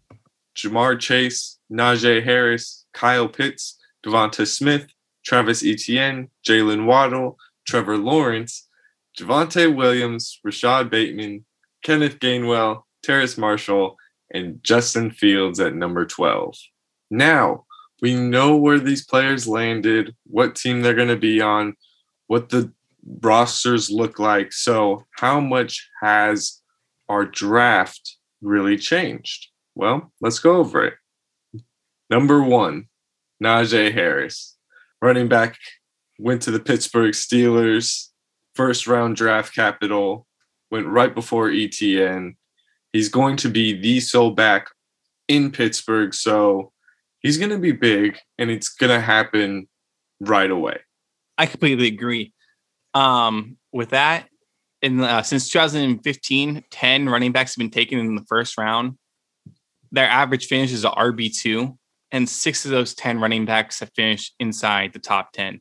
[0.54, 4.86] Ja'Marr Chase, Najee Harris, Kyle Pitts, Devonta Smith,
[5.24, 8.68] Travis Etienne, Jaylen Waddle, Trevor Lawrence,
[9.18, 11.44] Javonte Williams, Rashod Bateman,
[11.82, 13.96] Kenneth Gainwell, Terrace Marshall,
[14.32, 16.54] and Justin Fields at number 12.
[17.10, 17.64] Now,
[18.00, 21.74] we know where these players landed, what team they're going to be on,
[22.28, 22.72] what the
[23.20, 24.52] rosters look like.
[24.52, 26.62] So, how much has
[27.08, 29.48] our draft really changed?
[29.74, 30.94] Well, let's go over it.
[32.10, 32.88] Number one,
[33.42, 34.56] Najee Harris,
[35.02, 35.58] running back,
[36.18, 38.08] went to the Pittsburgh Steelers,
[38.54, 40.26] first round draft capital,
[40.70, 42.36] went right before Etienne.
[42.92, 44.68] He's going to be the sole back
[45.28, 46.14] in Pittsburgh.
[46.14, 46.72] So
[47.20, 49.68] he's going to be big and it's going to happen
[50.20, 50.80] right away.
[51.38, 52.34] I completely agree.
[52.94, 54.28] Um, with that,
[54.82, 58.98] in uh, since 2015, 10 running backs have been taken in the first round.
[59.90, 61.78] Their average finish is a RB two,
[62.12, 65.60] and six of those 10 running backs have finished inside the top 10.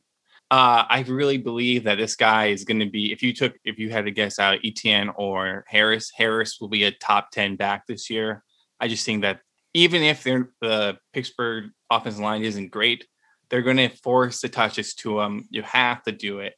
[0.50, 3.12] Uh, I really believe that this guy is going to be.
[3.12, 6.84] If you took, if you had to guess out Etienne or Harris, Harris will be
[6.84, 8.42] a top 10 back this year.
[8.80, 9.40] I just think that
[9.74, 13.06] even if the Pittsburgh offensive line isn't great,
[13.50, 15.46] they're going to force the touches to him.
[15.50, 16.54] You have to do it.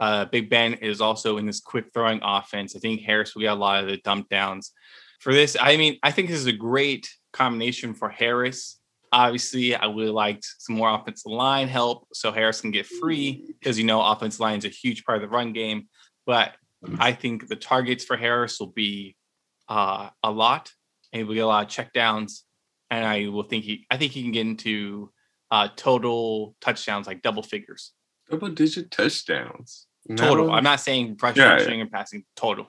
[0.00, 2.74] Uh, Big Ben is also in this quick throwing offense.
[2.74, 4.72] I think Harris will get a lot of the dump downs.
[5.20, 8.80] For this, I mean, I think this is a great combination for Harris.
[9.12, 13.54] Obviously, I would have liked some more offensive line help so Harris can get free
[13.60, 15.86] because you know offensive line is a huge part of the run game.
[16.26, 16.54] But
[16.98, 19.14] I think the targets for Harris will be
[19.68, 20.72] uh, a lot,
[21.12, 22.40] and we'll get a lot of checkdowns.
[22.90, 25.12] And I will think he, I think he can get into
[25.52, 27.92] uh, total touchdowns like double figures
[28.30, 29.86] Double digit touchdowns.
[30.16, 30.46] Total.
[30.46, 31.70] that'll- I'm not saying rushing, Yeah, yeah.
[31.82, 32.24] and passing.
[32.34, 32.66] Total.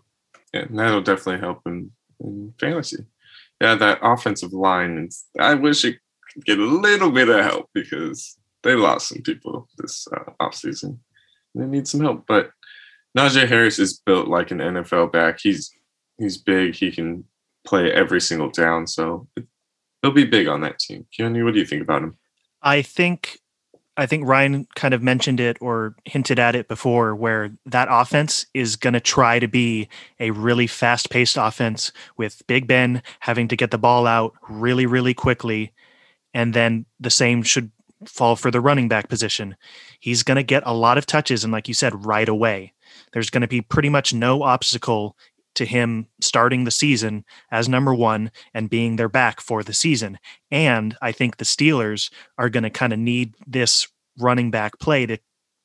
[0.54, 3.06] Yeah, that'll definitely help in, in fantasy.
[3.62, 5.10] Yeah, that offensive line.
[5.39, 5.98] I wish it
[6.34, 10.98] could get a little bit of help because they lost some people this uh, offseason.
[11.56, 12.26] They need some help.
[12.28, 12.52] But
[13.17, 15.39] Najee Harris is built like an NFL back.
[15.41, 15.72] He's
[16.19, 16.76] he's big.
[16.76, 17.24] He can
[17.65, 18.86] play every single down.
[18.88, 19.28] So
[20.02, 21.06] he'll be big on that team.
[21.17, 22.17] Keone, what do you think about him?
[22.63, 23.39] I think
[23.95, 28.47] I think Ryan kind of mentioned it or hinted at it before where that offense
[28.56, 29.88] is going to try to be
[30.19, 35.13] a really fast-paced offense with Big Ben having to get the ball out really really
[35.13, 35.73] quickly
[36.34, 37.69] and then the same should
[38.06, 39.56] fall for the running back position.
[39.99, 42.73] He's going to get a lot of touches and like you said right away.
[43.12, 45.15] There's going to be pretty much no obstacle
[45.55, 50.19] to him starting the season as number 1 and being their back for the season.
[50.51, 53.87] And I think the Steelers are going to kind of need this
[54.19, 55.17] running back play to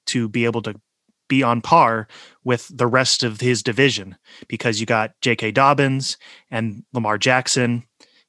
[0.07, 0.81] to be able to
[1.29, 2.09] be on par
[2.43, 4.17] with the rest of his division
[4.49, 5.53] because you got J.K.
[5.53, 6.17] Dobbins
[6.51, 7.85] and Lamar Jackson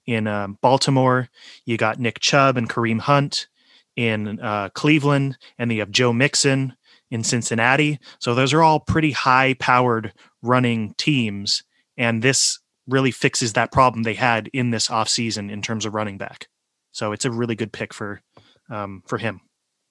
[0.05, 1.29] in um, Baltimore.
[1.65, 3.47] You got Nick Chubb and Kareem Hunt
[3.95, 6.75] in uh, Cleveland, and you have Joe Mixon
[7.11, 7.99] in Cincinnati.
[8.19, 11.63] So those are all pretty high powered running teams.
[11.97, 16.17] And this really fixes that problem they had in this offseason in terms of running
[16.17, 16.47] back.
[16.91, 18.21] So it's a really good pick for
[18.69, 19.41] um, for him.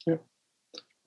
[0.07, 0.17] Yeah.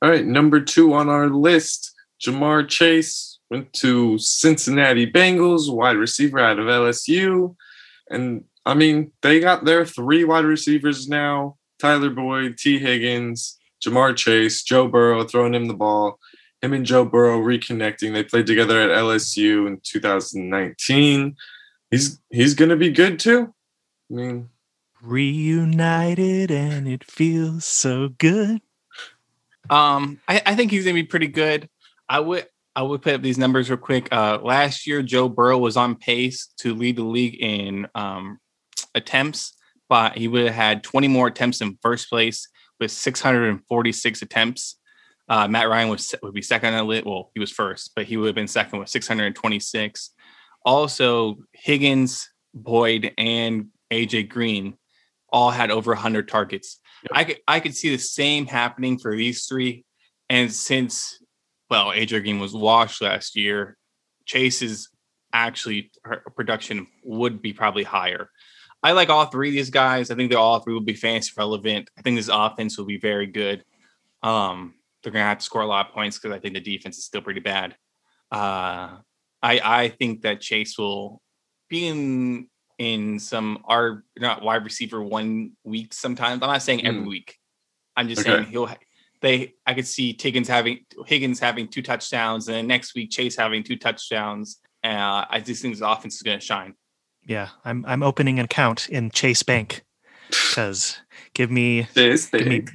[0.01, 1.93] All right, number two on our list,
[2.25, 7.55] Ja'Marr Chase went to Cincinnati Bengals, wide receiver out of LSU.
[8.09, 14.15] And I mean, they got their three wide receivers now Tyler Boyd, Tee Higgins, Ja'Marr
[14.15, 16.19] Chase, Joe Burrow throwing him the ball.
[16.61, 18.13] Him and Joe Burrow reconnecting.
[18.13, 21.35] They played together at LSU in 2019.
[21.89, 23.53] He's he's gonna be good too.
[24.11, 24.49] I mean,
[25.01, 28.61] reunited and it feels so good.
[29.69, 31.67] Um, I, I think he's gonna be pretty good.
[32.07, 32.45] I would
[32.75, 34.07] I would put up these numbers real quick.
[34.11, 38.39] Uh, last year, Joe Burrow was on pace to lead the league in um,
[38.95, 39.53] attempts,
[39.89, 42.47] but he would have had 20 more attempts in first place
[42.79, 44.77] with 646 attempts.
[45.31, 47.05] Uh, Matt Ryan was would be second on the list.
[47.05, 50.11] Well, he was first, but he would have been second with 626.
[50.65, 54.75] Also, Higgins, Boyd, and AJ Green
[55.31, 56.81] all had over 100 targets.
[57.03, 57.11] Yep.
[57.13, 59.85] I could I could see the same happening for these three.
[60.29, 61.17] And since
[61.69, 63.77] well, AJ Green was washed last year,
[64.25, 64.89] Chase's
[65.31, 65.91] actually
[66.35, 68.29] production would be probably higher.
[68.83, 70.11] I like all three of these guys.
[70.11, 71.89] I think they all three will be fantasy relevant.
[71.97, 73.63] I think this offense will be very good.
[74.23, 76.97] Um, they're gonna have to score a lot of points because I think the defense
[76.97, 77.75] is still pretty bad.
[78.31, 78.97] Uh,
[79.41, 81.21] I I think that Chase will
[81.69, 86.41] be in in some are not wide receiver one week sometimes.
[86.41, 87.09] I'm not saying every mm.
[87.09, 87.37] week.
[87.95, 88.37] I'm just okay.
[88.37, 88.69] saying he'll
[89.21, 93.35] they I could see Higgins having Higgins having two touchdowns and then next week Chase
[93.35, 94.59] having two touchdowns.
[94.83, 96.73] Uh, I just think the offense is going to shine.
[97.23, 99.83] Yeah, I'm I'm opening an account in Chase Bank
[100.29, 100.99] because
[101.33, 102.65] give me Chase give me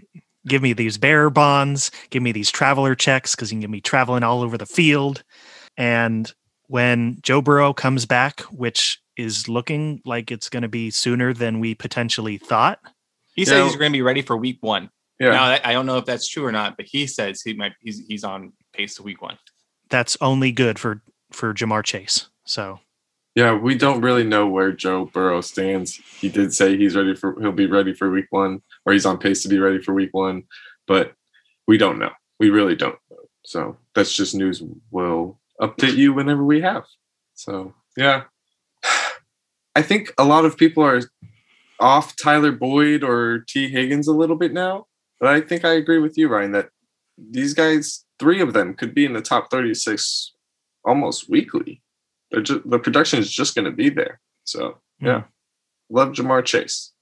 [0.47, 3.81] give me these bearer bonds, give me these traveler checks because you can get me
[3.81, 5.23] traveling all over the field.
[5.77, 6.33] And
[6.69, 11.61] when Joe Burrow comes back, which is looking like it's going to be sooner than
[11.61, 12.81] we potentially thought.
[13.35, 14.91] He said he's going to be ready for week one.
[15.19, 15.31] Yeah.
[15.31, 18.05] Now I don't know if that's true or not, but he says he might he's
[18.07, 19.39] he's on pace to week one.
[19.89, 22.29] That's only good for for Ja'Marr Chase.
[22.45, 22.81] So
[23.37, 25.95] yeah, we don't really know where Joe Burrow stands.
[25.95, 29.19] He did say he's ready for he'll be ready for week one, or he's on
[29.19, 30.45] pace to be ready for week one,
[30.87, 31.13] but
[31.69, 32.13] we don't know.
[32.41, 33.19] We really don't know.
[33.45, 36.85] So that's just news we'll update you whenever we have.
[37.35, 38.25] So yeah.
[39.77, 41.03] I think a lot of people are
[41.79, 44.87] off Tyler Boyd or Tee Higgins a little bit now.
[45.21, 46.71] But I think I agree with you, Ryan, that
[47.19, 50.33] these guys, three of them, could be in the top 36
[50.87, 51.83] almost weekly.
[52.43, 54.21] Just, the production is just going to be there.
[54.45, 55.21] So, yeah.
[55.21, 55.27] Hmm.
[55.89, 56.93] Love Ja'Marr Chase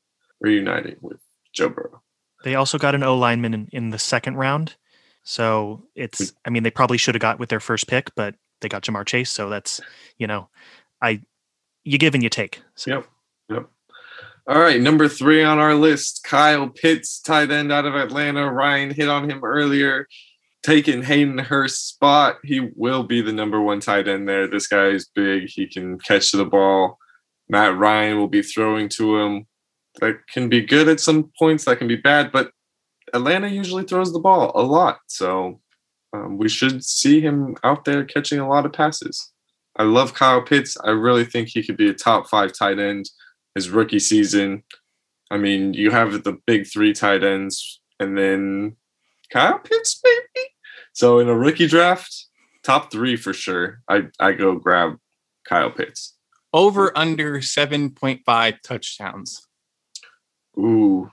[0.41, 1.19] reuniting with
[1.53, 2.03] Joe Burrow.
[2.45, 4.77] They also got an O lineman in, in the second round.
[5.23, 8.69] So it's, I mean, they probably should have got with their first pick, but they
[8.69, 9.31] got Ja'Marr Chase.
[9.31, 9.81] So that's,
[10.19, 10.49] you know,
[11.01, 11.23] I,
[11.85, 12.61] you give and you take.
[12.75, 12.91] So.
[12.91, 13.07] Yep.
[13.51, 13.67] Yep.
[14.47, 18.53] All right, number three on our list, Kyle Pitts, tight end out of Atlanta.
[18.53, 20.07] Ryan hit on him earlier,
[20.65, 22.39] taking Hayden Hurst's spot.
[22.43, 24.49] He will be the number one tight end there.
[24.49, 25.49] This guy is big.
[25.49, 26.99] He can catch the ball.
[27.49, 29.47] Matt Ryan will be throwing to him.
[30.01, 31.67] That can be good at some points.
[31.67, 32.51] That can be bad, but
[33.13, 34.99] Atlanta usually throws the ball a lot.
[35.07, 35.61] So
[36.15, 39.33] um, we should see him out there catching a lot of passes.
[39.77, 40.77] I love Kyle Pitts.
[40.83, 43.11] I really think he could be a top five tight end
[43.55, 44.63] his rookie season.
[45.31, 48.77] I mean, you have the big three tight ends, and then
[49.31, 50.54] Kyle Pitts, maybe.
[50.95, 52.27] So in a rookie draft,
[52.63, 53.81] top three for sure.
[53.89, 54.99] I I go grab
[55.45, 56.17] Kyle Pitts.
[56.53, 59.47] Over under seven point five touchdowns.
[60.57, 61.11] Ooh,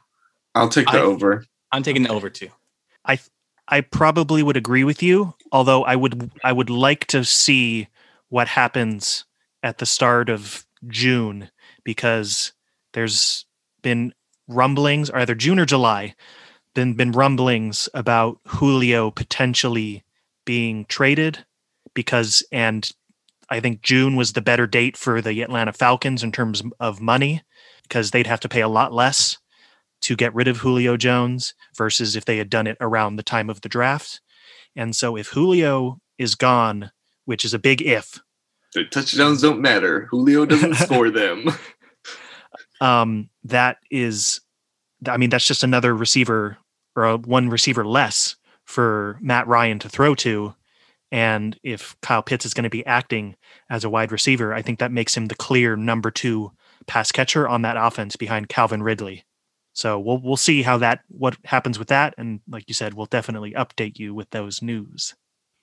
[0.56, 1.44] I'll take the I, over.
[1.72, 2.50] I'm taking the over too.
[3.06, 3.20] I
[3.68, 7.88] I probably would agree with you, although I would I would like to see
[8.30, 9.26] what happens
[9.64, 11.50] at the start of June
[11.84, 12.54] because
[12.94, 13.46] there's
[13.82, 14.14] been
[14.48, 16.16] rumblings, or either June or July,
[16.74, 20.04] been been rumblings about Julio potentially
[20.46, 21.46] being traded
[21.94, 22.90] because and
[23.50, 27.42] I think June was the better date for the Atlanta Falcons in terms of money
[27.84, 29.38] because they'd have to pay a lot less
[30.02, 33.50] to get rid of Julio Jones versus if they had done it around the time
[33.50, 34.22] of the draft.
[34.76, 36.92] And so if Julio is gone,
[37.26, 38.20] which is a big if,
[38.74, 40.08] the touchdowns don't matter.
[40.10, 41.50] Julio doesn't score them.
[42.80, 44.40] Um, that is,
[45.08, 46.58] I mean, that's just another receiver
[46.96, 50.56] or a one receiver less for Matt Ryan to throw to.
[51.12, 53.36] And if Kyle Pitts is going to be acting
[53.70, 56.52] as a wide receiver, I think that makes him the clear number two
[56.88, 59.26] pass catcher on that offense behind Calvin Ridley.
[59.74, 63.06] So we'll we'll see how that what happens with that, and like you said, we'll
[63.06, 65.16] definitely update you with those news.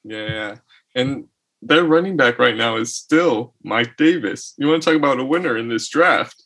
[0.02, 0.56] Yeah,
[0.94, 1.26] and
[1.60, 4.54] their running back right now is still Mike Davis.
[4.56, 6.42] You want to talk about a winner in this draft?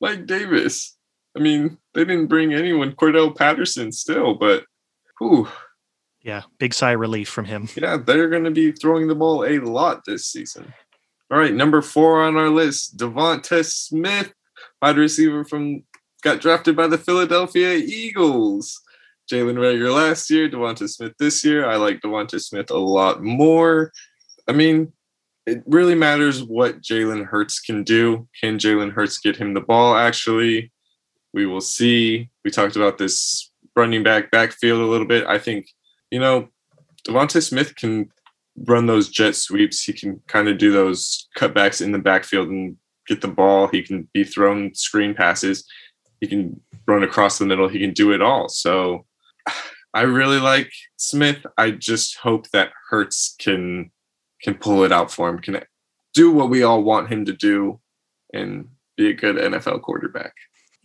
[0.00, 0.96] Mike Davis.
[1.34, 2.92] I mean, they didn't bring anyone.
[2.92, 4.64] Cordarrelle Patterson still, but
[5.18, 5.48] whew,
[6.22, 7.68] Yeah, big sigh of relief from him.
[7.74, 10.72] yeah, they're going to be throwing the ball a lot this season.
[11.30, 14.32] All right, number four on our list, Devonta Smith,
[14.80, 15.82] wide receiver from
[16.22, 18.80] got drafted by the Philadelphia Eagles.
[19.32, 21.66] Jalen Reagor last year, Devonta Smith this year.
[21.68, 23.90] I like Devonta Smith a lot more.
[24.46, 24.92] I mean,
[25.46, 28.28] it really matters what Jalen Hurts can do.
[28.40, 29.96] Can Jalen Hurts get him the ball?
[29.96, 30.70] Actually,
[31.36, 32.30] we will see.
[32.44, 35.26] We talked about this running back backfield a little bit.
[35.26, 35.68] I think,
[36.10, 36.48] you know,
[37.06, 38.10] Devonta Smith can
[38.64, 39.84] run those jet sweeps.
[39.84, 43.68] He can kind of do those cutbacks in the backfield and get the ball.
[43.68, 45.68] He can be thrown screen passes.
[46.22, 47.68] He can run across the middle.
[47.68, 48.48] He can do it all.
[48.48, 49.04] So
[49.92, 51.44] I really like Smith.
[51.58, 53.90] I just hope that Hurts can
[54.42, 55.62] can pull it out for him, can
[56.14, 57.78] do what we all want him to do
[58.32, 60.32] and be a good NFL quarterback.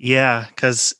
[0.01, 0.95] Yeah, because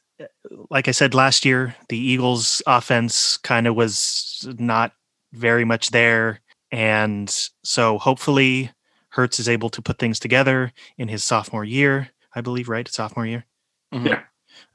[0.69, 4.93] like I said last year, the Eagles' offense kind of was not
[5.33, 6.39] very much there.
[6.71, 7.27] And
[7.63, 8.71] so hopefully
[9.09, 12.87] Hurts is able to put things together in his sophomore year, I believe, right?
[12.87, 13.45] Sophomore year.
[13.91, 14.07] Mhm.
[14.07, 14.21] Yeah.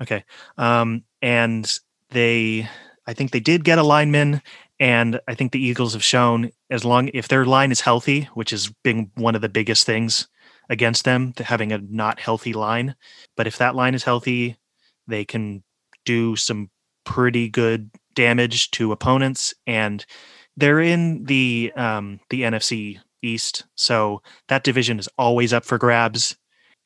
[0.02, 0.24] Okay.
[0.58, 1.72] Um, and
[2.10, 2.68] they,
[3.06, 4.42] I think they did get a lineman.
[4.80, 8.50] And I think the Eagles have shown as long if their line is healthy, which
[8.50, 10.26] has been one of the biggest things
[10.68, 12.94] against them, having a not healthy line.
[13.37, 14.57] But if that line is healthy,
[15.07, 15.62] they can
[16.05, 16.70] do some
[17.05, 19.55] pretty good damage to opponents.
[19.66, 20.05] And
[20.57, 26.37] they're in the um, the NFC East, so that division is always up for grabs.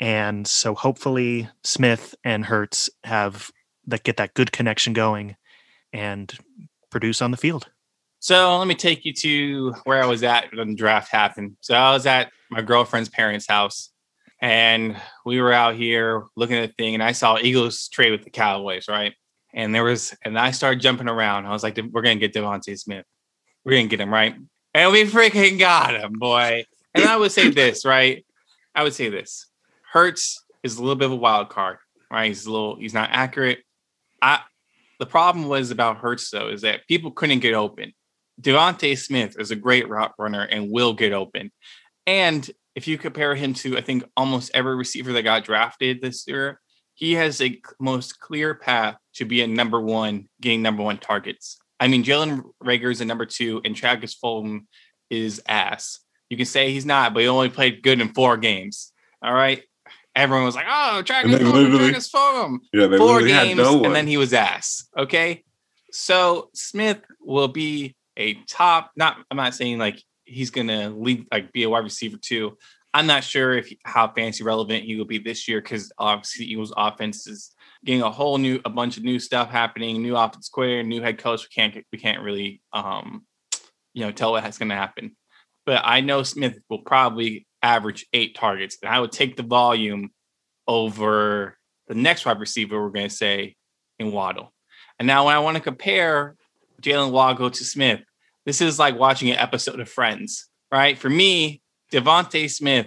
[0.01, 3.51] And so hopefully Smith and Hurts have
[3.87, 5.37] that get that good connection going
[5.93, 6.33] and
[6.91, 7.69] produce on the field.
[8.21, 11.57] So let me take you to where I was at when the draft happened.
[11.61, 13.91] So I was at my girlfriend's parents' house,
[14.43, 18.25] and we were out here looking at the thing, and I saw Eagles trade with
[18.25, 19.15] the Cowboys, right?
[19.55, 21.47] And there was, and I started jumping around.
[21.47, 23.07] I was like, "We're gonna get Devonta Smith.
[23.65, 24.37] We're gonna get him right,"
[24.75, 26.67] and we freaking got him, boy.
[26.95, 28.25] And I would say this, right?
[28.75, 29.47] I would say this:
[29.93, 31.79] Hurts is a little bit of a wild card,
[32.11, 32.29] right?
[32.29, 33.61] He's a little, he's not accurate.
[34.21, 34.41] I,
[34.99, 37.95] the problem was about Hurts though is that people couldn't get open.
[38.41, 41.51] Devonta Smith is a great route runner and will get open.
[42.07, 46.25] And if you compare him to, I think almost every receiver that got drafted this
[46.27, 46.61] year,
[46.95, 51.59] he has a most clear path to be a number one, getting number one targets.
[51.79, 54.67] I mean, Jalen Reagor is a number two, and Travis Fulgham
[55.09, 56.01] is ass.
[56.29, 58.93] You can say he's not, but he only played good in four games.
[59.23, 59.63] All right.
[60.15, 64.07] Everyone was like, "Oh, Travis Fulgham, Travis Fulgham." Yeah, they four games, no and then
[64.07, 64.89] he was ass.
[64.99, 65.45] Okay,
[65.93, 68.91] so Smith will be a top.
[68.97, 72.57] Not, I'm not saying like he's gonna lead, like be a wide receiver too.
[72.93, 76.73] I'm not sure if how fancy relevant he will be this year because obviously Eagles
[76.77, 80.83] offense is getting a whole new, a bunch of new stuff happening, new offense coordinator,
[80.83, 81.43] new head coach.
[81.43, 83.25] We can't, we can't really, um,
[83.95, 85.17] you know, tell what's going to happen.
[85.67, 90.11] But I know Smith will probably average eight targets, and I would take the volume
[90.67, 92.83] over the next wide receiver.
[92.83, 93.57] We're going to say
[93.99, 94.53] in Waddle.
[94.99, 96.37] And now, when I want to compare
[96.81, 98.01] Jaylen Waddle to Smith,
[98.47, 100.99] this is like watching an episode of Friends, right?
[100.99, 101.63] For me,
[101.93, 102.87] Devonta Smith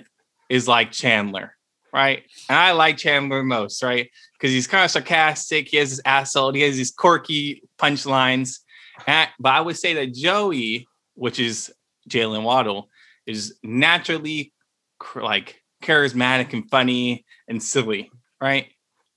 [0.50, 1.56] is like Chandler,
[1.94, 2.24] right?
[2.50, 4.10] And I like Chandler most, right?
[4.34, 5.68] Because he's kind of sarcastic.
[5.70, 6.54] He has his asshole.
[6.54, 8.60] He has these quirky punchlines.
[9.06, 11.72] But I would say that Joey, which is
[12.10, 12.90] Jaylen Waddle,
[13.26, 14.54] is naturally
[15.16, 18.68] like charismatic and funny and silly, right?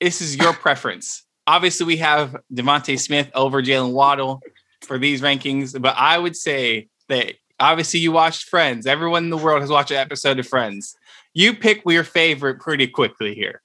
[0.01, 1.25] This is your preference.
[1.47, 4.41] Obviously, we have Devonta Smith over Jaylen Waddle
[4.87, 8.87] for these rankings, but I would say that obviously you watched Friends.
[8.87, 10.95] Everyone in the world has watched an episode of Friends.
[11.35, 13.61] You pick your favorite pretty quickly here.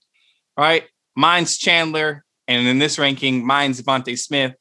[0.58, 0.84] All right.
[1.16, 2.24] Mine's Chandler.
[2.48, 4.56] And in this ranking, mine's Devonta Smith.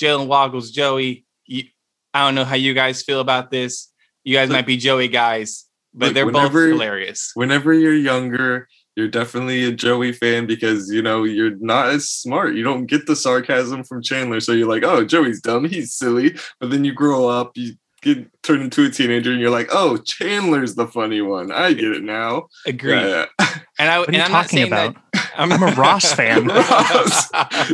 [0.00, 1.24] Jaylen Waddle's, Joey.
[1.46, 1.64] You,
[2.12, 3.92] I don't know how you guys feel about this.
[4.24, 7.30] You guys Look- might be Joey guys, but look, they're whenever- both hilarious.
[7.34, 12.54] Whenever you're younger, you're definitely a Joey fan because you know you're not as smart.
[12.54, 15.66] You don't get the sarcasm from Chandler, so you're like, "Oh, Joey's dumb.
[15.68, 19.50] He's silly." But then you grow up, you get turned into a teenager, and you're
[19.50, 21.52] like, "Oh, Chandler's the funny one.
[21.52, 22.94] I get it now." Agree.
[22.94, 23.26] Yeah,
[23.78, 24.94] And I What are and you I'm not talking saying about?
[25.12, 26.46] that I'm a Ross fan.
[26.48, 27.30] Ross.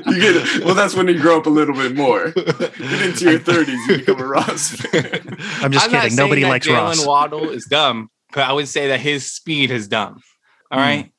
[0.06, 0.64] you get it.
[0.64, 2.32] Well, that's when you grow up a little bit more.
[2.32, 5.36] Get into your 30s, you become a Ross fan.
[5.60, 6.00] I'm just I'm kidding.
[6.10, 7.06] saying Nobody that likes Jalen Ross.
[7.06, 10.20] Waddle is dumb, but I would say that his speed is dumb.
[10.72, 11.12] All right.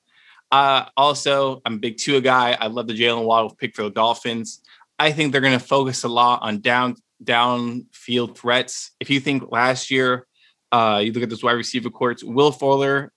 [0.52, 2.58] Uh, also, I'm a big Tua guy.
[2.60, 4.62] I love the Jaylen Waddle pick for the Dolphins.
[5.00, 8.92] I think they're going to focus a lot on down downfield threats.
[9.00, 10.28] If you think last year,
[10.72, 13.12] uh, you look at those wide receiver courts, Will Fuller,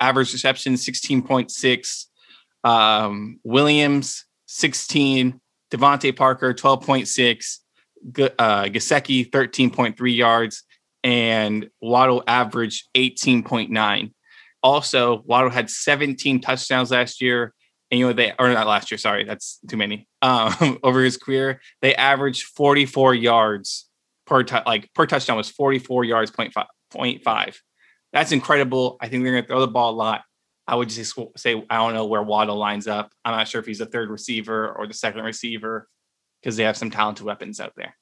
[0.00, 2.06] average reception 16.6.
[2.64, 5.40] Um, Williams 16.
[5.70, 7.58] DeVante Parker, 12.6.
[8.12, 10.64] G- uh, Gesicki, 13.3 yards.
[11.04, 14.12] And Waddle averaged 18.9.
[14.62, 17.54] Also, Waddle had 17 touchdowns last year.
[17.90, 20.06] And you know, they or not last year, sorry, that's too many.
[20.20, 23.88] Um, over his career, they averaged 44 yards
[24.26, 27.56] per tou- like per touchdown was 44 yards, 0.5, 0.5.
[28.12, 28.96] That's incredible.
[29.00, 30.22] I think they're gonna throw the ball a lot.
[30.66, 33.12] I would just say I don't know where Waddle lines up.
[33.24, 35.86] I'm not sure if he's the third receiver or the second receiver
[36.42, 37.94] because they have some talented weapons out there.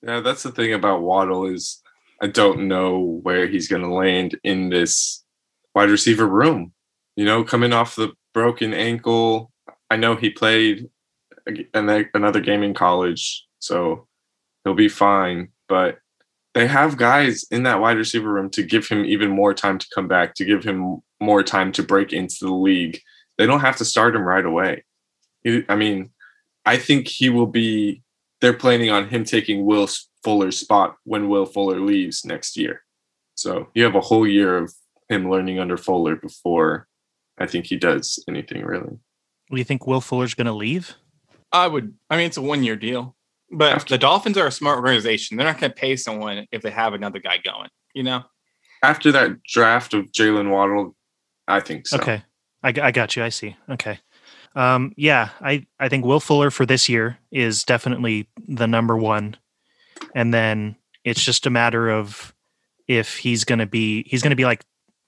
[0.00, 1.82] Yeah, that's the thing about Waddle is
[2.22, 5.23] I don't know where he's going to land in this
[5.74, 6.72] wide receiver room.
[7.16, 9.52] You know, coming off the broken ankle,
[9.90, 10.88] I know he played
[11.74, 14.06] another game in college, so
[14.64, 15.48] he'll be fine.
[15.68, 15.98] But
[16.54, 19.86] they have guys in that wide receiver room to give him even more time to
[19.94, 23.00] come back, to give him more time to break into the league.
[23.38, 24.84] They don't have to start him right away.
[25.68, 26.10] I mean,
[26.64, 28.02] I think he will be
[28.40, 29.88] they're planning on him taking Will
[30.22, 32.82] Fuller's spot when Will Fuller leaves next year.
[33.34, 34.72] So you have a whole year of
[35.08, 36.86] him learning under Fuller before
[37.38, 38.98] I think he does anything really.
[39.50, 40.94] Do you think Will Fuller's going to leave?
[41.52, 41.94] I would.
[42.10, 43.14] I mean, it's a one year deal,
[43.50, 45.36] but After- the Dolphins are a smart organization.
[45.36, 47.68] They're not going to pay someone if they have another guy going.
[47.94, 48.22] You know,
[48.82, 50.96] After that draft of Jaylen Waddle,
[51.46, 51.98] I think so.
[51.98, 52.22] Okay,
[52.62, 53.22] I got you.
[53.22, 53.56] I see.
[53.70, 54.00] Okay,
[54.56, 59.36] um, yeah, I I think Will Fuller for this year is definitely the number one,
[60.14, 62.34] and then it's just a matter of
[62.88, 64.64] if he's going to be he's going to be like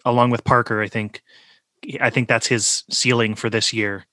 [0.07, 0.81] along with Parker.
[0.81, 1.23] I think
[2.01, 4.07] I think that's his ceiling for this year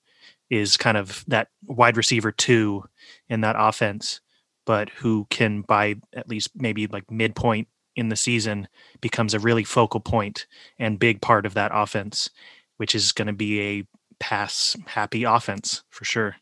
[0.50, 2.84] is kind of that wide receiver two
[3.30, 4.20] in that offense,
[4.66, 8.68] but who can by at least maybe like midpoint in the season
[9.00, 10.46] becomes a really focal point
[10.78, 12.28] and big part of that offense,
[12.76, 13.86] which is going to be a
[14.20, 16.36] pass happy offense for sure.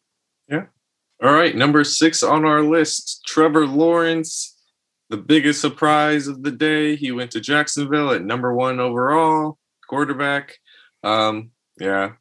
[0.48, 0.64] Yeah.
[1.22, 4.51] All right, number six on our list, Trevor Lawrence,
[5.12, 6.96] the biggest surprise of the day.
[6.96, 10.56] He went to Jacksonville at number one overall quarterback.
[11.04, 12.12] Um, yeah,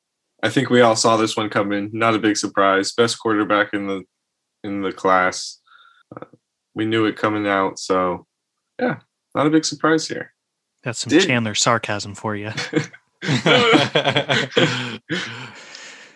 [0.44, 1.90] I think we all saw this one coming.
[1.94, 2.92] Not a big surprise.
[2.92, 4.04] Best quarterback in the
[4.66, 5.62] in the class.
[6.14, 6.26] Uh,
[6.76, 8.28] we knew it coming out, so
[8.78, 8.98] yeah,
[9.34, 10.34] not a big surprise here.
[10.84, 12.52] That's some Did- Chandler sarcasm for you.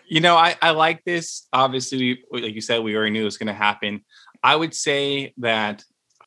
[0.08, 1.48] you know, I, I like this.
[1.54, 4.04] Obviously, we- like you said, we already knew it was going to happen.
[4.44, 5.84] I would say that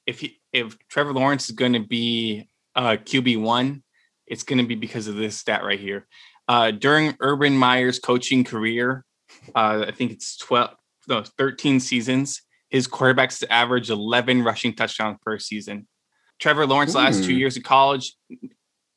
[0.08, 3.82] if he, if Trevor Lawrence is going to be uh, QB one,
[4.26, 6.08] it's going to be because of this stat right here.
[6.48, 9.04] Uh, during Urban Meyer's coaching career,
[9.54, 10.70] uh, I think it's twelve,
[11.08, 12.40] no, thirteen seasons.
[12.70, 15.86] His quarterbacks average eleven rushing touchdowns per season.
[16.40, 18.14] Trevor Lawrence last two years of college,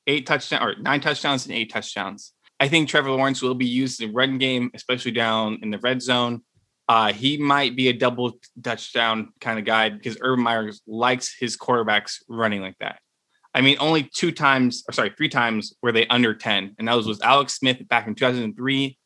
[0.07, 2.31] eight touchdowns or nine touchdowns and eight touchdowns.
[2.61, 5.79] I think Trevor Lawrence will be used in the run game, especially down in the
[5.79, 6.43] red zone.
[6.87, 11.57] Uh, he might be a double touchdown kind of guy because Urban Meyer likes his
[11.57, 12.99] quarterbacks running like that.
[13.53, 16.75] I mean, only two times, or sorry, three times were they under 10.
[16.79, 18.97] And that was with Alex Smith back in 2003.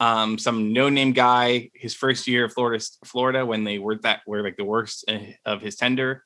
[0.00, 4.42] Um, some no-name guy, his first year of Florida, Florida, when they were that were
[4.42, 6.22] like the worst uh, of his tender,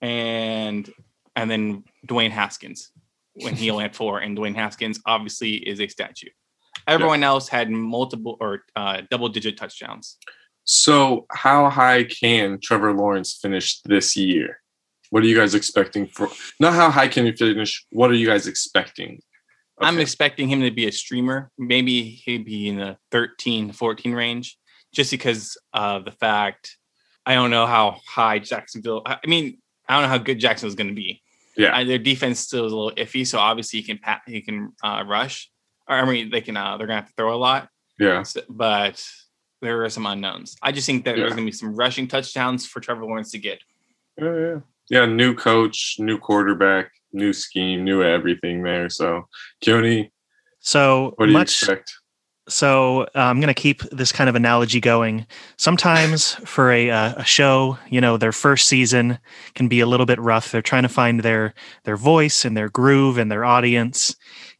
[0.00, 0.88] and
[1.34, 2.92] and then Dwayne Haskins
[3.34, 6.28] when he only had four, and Dwayne Haskins obviously is a statue.
[6.86, 10.18] Everyone else had multiple or uh, double-digit touchdowns.
[10.66, 14.60] So, how high can Trevor Lawrence finish this year?
[15.10, 16.28] What are you guys expecting for?
[16.58, 17.86] Not how high can he finish.
[17.90, 19.20] What are you guys expecting?
[19.78, 21.52] of I'm expecting him to be a streamer.
[21.56, 24.58] Maybe he'd be in the 13, 14 range,
[24.92, 26.76] just because of the fact
[27.24, 29.02] I don't know how high Jacksonville.
[29.06, 29.58] I mean,
[29.88, 31.22] I don't know how good Jacksonville's going to be.
[31.56, 31.76] Yeah.
[31.76, 34.72] Uh, their defense still is a little iffy, so obviously he can pat, he can
[34.82, 35.48] uh, rush.
[35.88, 36.56] Or, I mean, they can.
[36.56, 38.22] Uh, they're gonna have to throw a lot, yeah.
[38.24, 39.02] so- but
[39.62, 40.56] there are some unknowns.
[40.62, 43.60] I just think that there's gonna be some rushing touchdowns for Trevor Lawrence to get.
[44.18, 44.60] Yeah, yeah.
[44.88, 48.88] Yeah, new coach, new quarterback, new scheme, new everything there.
[48.88, 49.26] So,
[49.64, 50.10] Keone,
[50.60, 51.92] So what do you expect?
[52.48, 55.26] So uh, I'm going to keep this kind of analogy going.
[55.56, 59.18] Sometimes for a, uh, a show, you know, their first season
[59.56, 60.52] can be a little bit rough.
[60.52, 64.14] They're trying to find their their voice and their groove and their audience.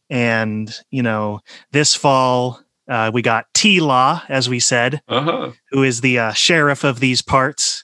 [0.09, 1.39] And you know,
[1.71, 5.51] this fall uh, we got T Law, as we said, Uh huh.
[5.71, 7.83] who is the uh, sheriff of these parts.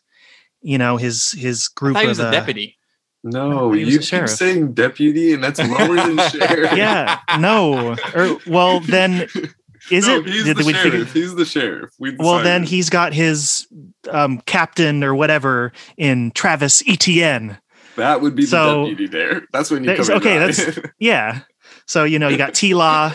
[0.62, 2.78] You know, his his I group thought he of was a uh, deputy.
[3.26, 6.74] No, He you a keep saying deputy, and that's lower than sheriff.
[6.76, 7.96] Yeah, no.
[8.14, 9.28] Or well, then
[9.92, 10.26] is No, it?
[10.28, 10.92] He's did the we sheriff.
[11.10, 11.92] figure- He's the sheriff.
[12.00, 13.66] We Well, then he's got his
[14.10, 17.58] um, captain or whatever in Travis Etienne.
[17.96, 19.48] that would be so- the deputy there.
[19.54, 20.48] That's when you There's- come okay, high.
[20.52, 21.42] that's- Yeah.
[21.88, 23.14] So, you know, you got T Law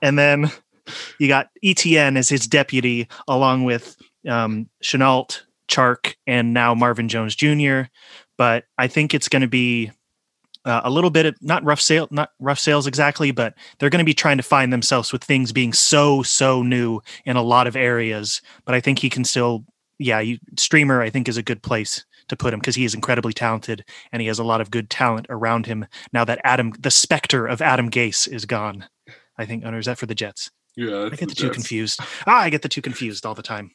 [0.00, 0.50] and then
[1.18, 3.96] you got Etienne as his deputy, along with
[4.28, 7.82] um, Shenault, Chark, and now Marvin Jones Jr.
[8.36, 9.90] But I think it's going to be
[10.64, 13.98] uh, a little bit of not rough sale, not rough sales exactly, but they're going
[13.98, 17.66] to be trying to find themselves with things being so so new in a lot
[17.66, 18.40] of areas.
[18.64, 19.64] But I think he can still,
[19.98, 22.94] yeah, you, streamer I think is a good place to put him because he is
[22.94, 25.86] incredibly talented and he has a lot of good talent around him.
[26.12, 28.86] Now that Adam, the specter of Adam Gase, is gone,
[29.36, 29.64] I think.
[29.64, 30.50] Or is that for the Jets?
[30.76, 32.00] Yeah, I get the two confused.
[32.26, 33.70] Ah, I get the two confused all the time.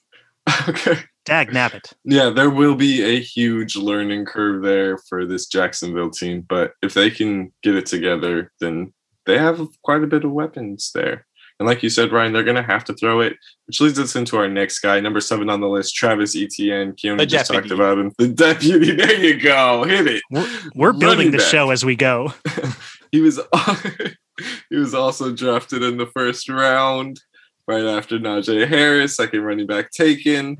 [0.67, 0.99] okay.
[1.25, 1.91] Dag nabbit.
[2.05, 6.93] Yeah, there will be a huge learning curve there for this Jacksonville team, but if
[6.93, 8.93] they can get it together, then
[9.25, 11.25] they have quite a bit of weapons there.
[11.59, 13.35] And like you said, Ryan, they're going to have to throw it,
[13.65, 16.93] which leads us into our next guy, number seven on the list, Travis Etienne.
[16.93, 17.69] Keone The just deputy.
[17.69, 18.11] talked about him.
[18.19, 18.91] The deputy.
[18.93, 19.83] There you go.
[19.83, 20.21] Hit it.
[20.29, 21.47] We're, we're building the back.
[21.47, 22.31] show as we go.
[23.11, 23.39] he was
[24.69, 27.21] he was also drafted in the first round,
[27.67, 30.57] right after Najee Harris, second running back taken,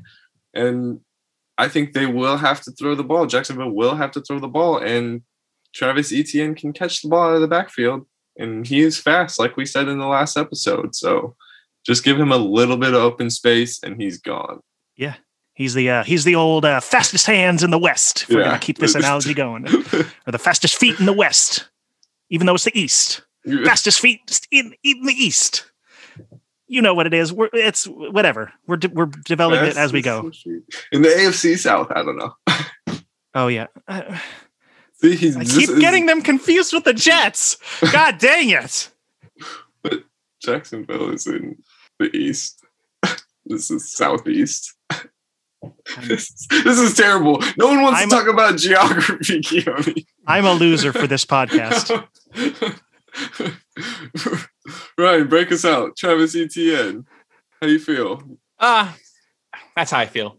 [0.54, 1.00] and
[1.56, 3.26] I think they will have to throw the ball.
[3.26, 5.22] Jacksonville will have to throw the ball, and
[5.74, 8.06] Travis Etienne can catch the ball out of the backfield,
[8.36, 10.94] and he is fast, like we said in the last episode.
[10.94, 11.36] So
[11.84, 14.60] just give him a little bit of open space, and he's gone.
[14.96, 15.16] Yeah,
[15.54, 18.22] he's the uh, he's the old uh, fastest hands in the West.
[18.22, 19.66] If we're gonna keep this analogy going,
[20.26, 21.68] or the fastest feet in the West,
[22.30, 23.22] even though it's the East.
[23.64, 25.64] Fastest feet in in the East.
[26.66, 27.32] You know what it is.
[27.32, 28.52] We're it's whatever.
[28.66, 30.30] We're de- we're developing it as we go.
[30.92, 32.34] In the AFC South, I don't know.
[33.34, 33.66] Oh yeah.
[33.86, 34.18] Uh,
[35.00, 37.56] See, he's I this keep getting them confused with the Jets.
[37.92, 38.90] God dang it.
[39.82, 40.02] But
[40.42, 41.62] Jacksonville is in
[41.98, 42.62] the east.
[43.46, 44.74] this is southeast.
[46.06, 47.40] this, this is terrible.
[47.56, 50.04] No one wants I'm to a- talk about geography, Keone.
[50.26, 52.04] I'm a loser for this podcast.
[54.98, 55.96] Ryan, break us out.
[55.96, 57.06] Travis Etienne.
[57.60, 58.22] How you feel?
[58.60, 58.96] Ah,
[59.76, 60.36] that's how I feel.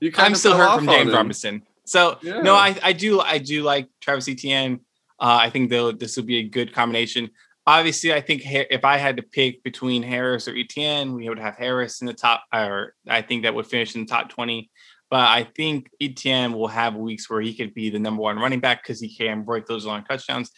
[0.00, 1.12] You I'm still hurt from James.
[1.12, 1.62] Robinson.
[1.84, 2.40] So Yeah.
[2.42, 4.80] no, I, I do I do like Travis Etienne.
[5.18, 7.30] Uh, I think though this would be a good combination.
[7.68, 11.56] Obviously, I think if I had to pick between Harris or Etienne, we would have
[11.56, 14.70] Harris in the top, or I think that would finish in the top twenty.
[15.10, 18.60] But I think Etienne will have weeks where he could be the number one running
[18.60, 20.50] back because he can break those long touchdowns,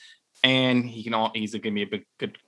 [0.43, 2.39] and he can all he's to be a big good.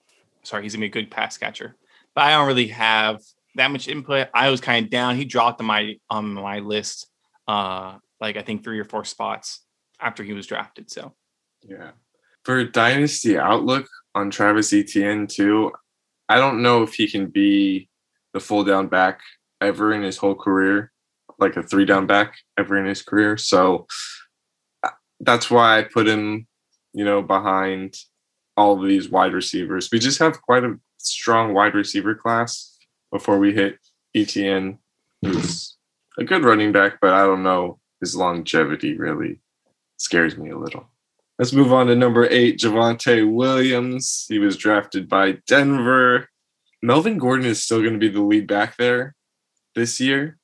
[0.43, 1.76] Sorry, he's to be a good pass catcher.
[2.14, 3.20] But I don't really have
[3.57, 4.28] that much input.
[4.34, 5.16] I was kind of down.
[5.16, 7.07] He dropped on my on my list
[7.49, 9.64] uh like I think three or four spots
[10.01, 10.91] after he was drafted.
[10.91, 11.14] So
[11.62, 11.91] Yeah.
[12.45, 15.72] For dynasty outlook on Travis Etienne too,
[16.28, 17.88] I don't know if he can be
[18.32, 19.20] the full down back
[19.61, 20.93] ever in his whole career,
[21.38, 23.36] like a three down back ever in his career.
[23.36, 23.86] So
[24.82, 26.47] uh, that's why I put him,
[26.93, 27.97] you know, behind
[28.57, 29.88] all of these wide receivers.
[29.91, 32.76] We just have quite a strong wide receiver class
[33.12, 33.78] before we hit
[34.14, 34.78] Etienne,
[35.22, 35.76] who's
[36.18, 39.41] a good running back, but I don't know his longevity really
[39.97, 40.88] scares me a little.
[41.38, 44.26] Let's move on to number eight, Javonte Williams.
[44.28, 46.28] He was drafted by Denver.
[46.82, 49.14] Melvin Gordon is still going to be the lead back there
[49.74, 50.38] this year,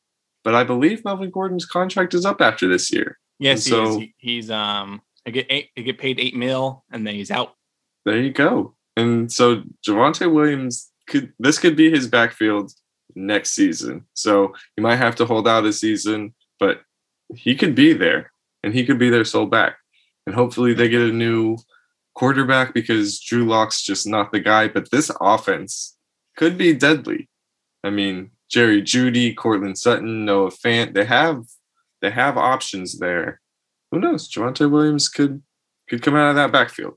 [0.44, 3.18] but I believe Melvin Gordon's contract is up after this year.
[3.38, 3.97] yes, he so- is.
[3.97, 7.55] He- he's um I get eight I get paid eight mil and then he's out.
[8.05, 8.74] There you go.
[8.97, 12.72] And so Javonte Williams could this could be his backfield
[13.14, 14.05] next season.
[14.14, 16.83] So he might have to hold out a season, but
[17.35, 18.31] he could be there
[18.62, 19.77] and he could be their sole back.
[20.27, 21.57] And hopefully they get a new
[22.14, 24.68] quarterback because Drew Lock's just not the guy.
[24.68, 25.97] But this offense
[26.37, 27.29] could be deadly.
[27.85, 31.45] I mean, Jerry Jeudy, Courtland Sutton, Noah Fant, they have
[32.03, 33.41] they have options there.
[33.91, 34.30] Who knows?
[34.30, 35.43] Javonte Williams could
[35.89, 36.95] could come out of that backfield.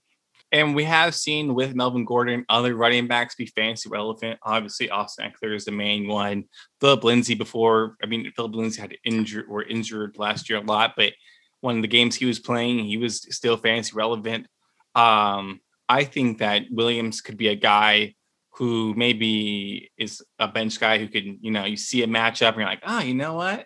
[0.51, 4.39] And we have seen with Melvin Gordon other running backs be fantasy relevant.
[4.41, 6.45] Obviously, Austin Ekeler is the main one.
[6.81, 10.93] Phillip Lindsay before, I mean, Phillip Lindsay had injured or injured last year a lot,
[10.97, 11.13] but
[11.61, 14.47] one of the games he was playing, he was still fantasy relevant.
[14.95, 18.15] Um, I think that Williams could be a guy
[18.53, 22.57] who maybe is a bench guy who could, you know, you see a matchup and
[22.57, 23.65] you're like, oh, you know what?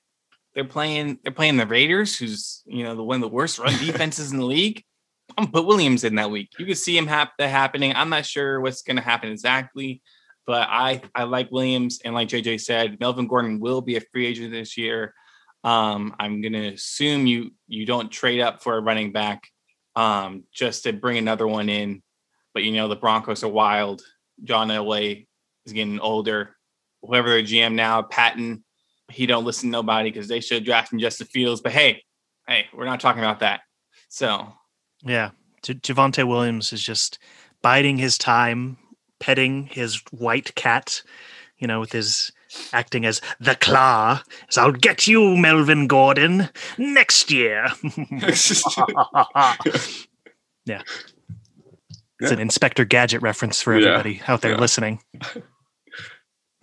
[0.56, 3.74] They're playing, they're playing the Raiders, who's you know the one of the worst run
[3.80, 4.84] defenses in the league.
[5.38, 6.50] I'm gonna put Williams in that week.
[6.60, 7.94] You can see him hap- that happening.
[7.96, 10.02] I'm not sure what's going to happen exactly,
[10.46, 14.28] but I I like Williams and like JJ said, Melvin Gordon will be a free
[14.28, 15.14] agent this year.
[15.64, 19.44] Um, I'm going to assume you you don't trade up for a running back
[19.96, 22.04] um, just to bring another one in,
[22.54, 24.02] but you know the Broncos are wild.
[24.44, 25.28] John Elway
[25.66, 26.56] is getting older.
[27.02, 28.64] Whoever their GM now, Paton,
[29.12, 31.62] he don't listen to nobody because they should draft him Justin Fields.
[31.62, 32.04] But hey,
[32.48, 33.62] hey, we're not talking about that.
[34.10, 34.52] So
[35.04, 35.32] Yeah.
[35.62, 37.20] J- Javonte Williams is just
[37.62, 38.78] biding his time,
[39.20, 41.02] petting his white cat,
[41.58, 42.32] you know, with his
[42.74, 44.22] acting as the Claw.
[44.50, 47.68] So I'll get you, Melvin Gordon, next year.
[50.66, 50.82] yeah.
[52.20, 53.88] It's an Inspector Gadget reference for Yeah.
[53.90, 54.60] everybody out there Yeah.
[54.60, 55.02] listening.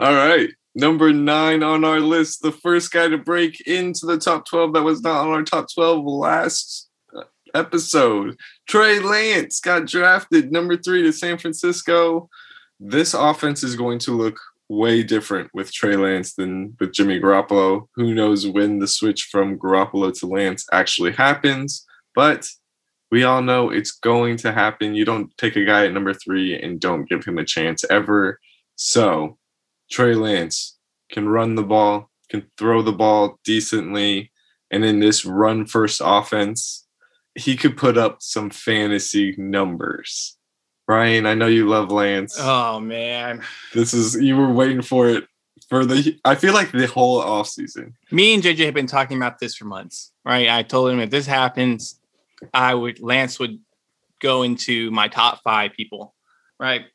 [0.01, 0.49] All right.
[0.75, 4.83] Number nine on our list, the first guy to break into the top 12 that
[4.83, 7.23] was not on our top 12 last uh,
[7.55, 8.37] episode.
[8.69, 12.29] Trey Lance got drafted number three to San Francisco.
[12.79, 17.89] This offense is going to look way different with Trey Lance than with Jimmy Garoppolo.
[17.97, 22.49] Who knows when the switch from Garoppolo to Lance actually happens, but
[23.11, 24.95] we all know it's going to happen.
[24.95, 28.39] You don't take a guy at number three and don't give him a chance ever.
[28.77, 29.37] So,
[29.91, 30.79] Trey Lance
[31.11, 34.31] can run the ball, can throw the ball decently,
[34.71, 36.87] and in this run first offense,
[37.35, 40.37] he could put up some fantasy numbers.
[40.87, 42.37] Brian, I know you love Lance.
[42.39, 43.45] Oh man.
[43.75, 45.25] This is you were waiting for it
[45.69, 47.93] for the I feel like the whole offseason.
[48.11, 50.49] Me and JJ have been talking about this for months, right?
[50.49, 52.01] I told him if this happens,
[52.53, 53.61] I would Lance would
[54.21, 56.15] go into my top five people,
[56.59, 56.87] right?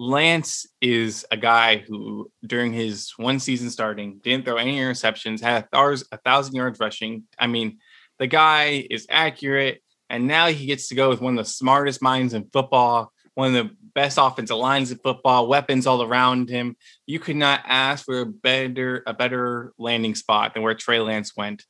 [0.00, 5.68] Lance is a guy who, during his one season starting, didn't throw any interceptions, had
[5.74, 7.24] a thousand, yards rushing.
[7.38, 7.80] I mean,
[8.18, 12.00] the guy is accurate, and now he gets to go with one of the smartest
[12.00, 16.76] minds in football, one of the best offensive lines in football, weapons all around him.
[17.04, 21.36] You could not ask for a better a better landing spot than where Trey Lance
[21.36, 21.62] went.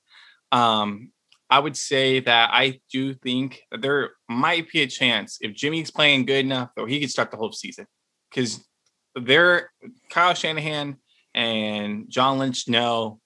[0.52, 1.10] Um,
[1.50, 5.90] I would say that I do think that there might be a chance if Jimmy's
[5.90, 7.88] playing good enough, or he could start the whole season
[8.30, 8.64] because
[9.14, 9.70] they're
[10.08, 10.96] Kyle Shanahan
[11.34, 13.20] and John Lynch know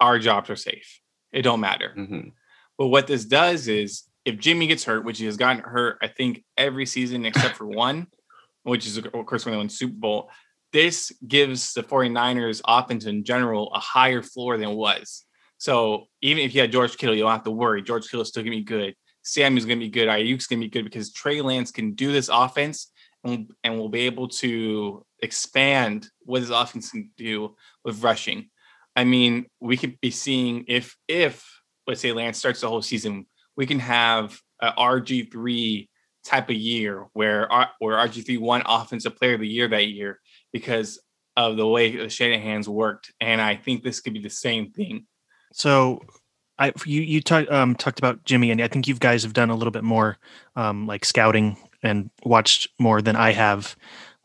[0.00, 1.00] our jobs are safe.
[1.32, 1.94] It don't matter.
[1.96, 2.32] Mhm.
[2.78, 6.08] But what this does is if Jimmy gets hurt, which he has gotten hurt, I
[6.08, 8.06] think every season except for one,
[8.62, 10.30] which is of course when they won Super Bowl,
[10.72, 15.24] this gives the 49ers offense in general a higher floor than it was.
[15.58, 17.82] So even if you had George Kittle, you don't have to worry.
[17.82, 18.94] George Kittle's still gonna be good.
[19.22, 20.08] Samuel's gonna be good.
[20.08, 22.92] Aiyuk's gonna be good because Trey Lance can do this offense
[23.26, 27.54] and, will be able to expand what his offense can do
[27.84, 28.48] with rushing.
[28.94, 31.44] I mean, we could be seeing if if
[31.86, 35.88] let's say Lance starts the whole season, we can have a RG three
[36.24, 37.48] type of year where
[37.78, 40.20] where RG three won Offensive Player of the Year that year
[40.52, 40.98] because
[41.36, 45.06] of the way the Shanahan's worked, and I think this could be the same thing.
[45.52, 46.00] So,
[46.58, 49.50] I you you talk, um, talked about Jimmy, and I think you guys have done
[49.50, 50.18] a little bit more
[50.56, 51.56] um, like scouting
[51.86, 53.76] and watched more than I have.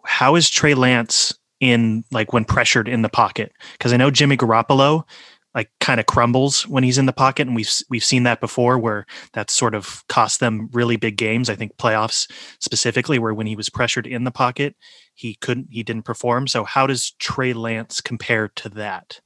[0.03, 3.53] How is Trey Lance in like when pressured in the pocket?
[3.73, 5.05] Because I know Jimmy Garoppolo
[5.53, 8.79] like kind of crumbles when he's in the pocket, and we've we've seen that before,
[8.79, 11.49] where that sort of cost them really big games.
[11.49, 14.75] I think playoffs specifically, where when he was pressured in the pocket,
[15.13, 16.47] he couldn't he didn't perform.
[16.47, 19.19] So how does Trey Lance compare to that?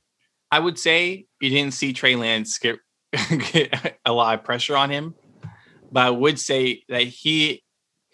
[0.51, 2.79] I would say you didn't see Trey Lance get,
[3.51, 5.13] get a lot of pressure on him,
[5.91, 7.63] but I would say that he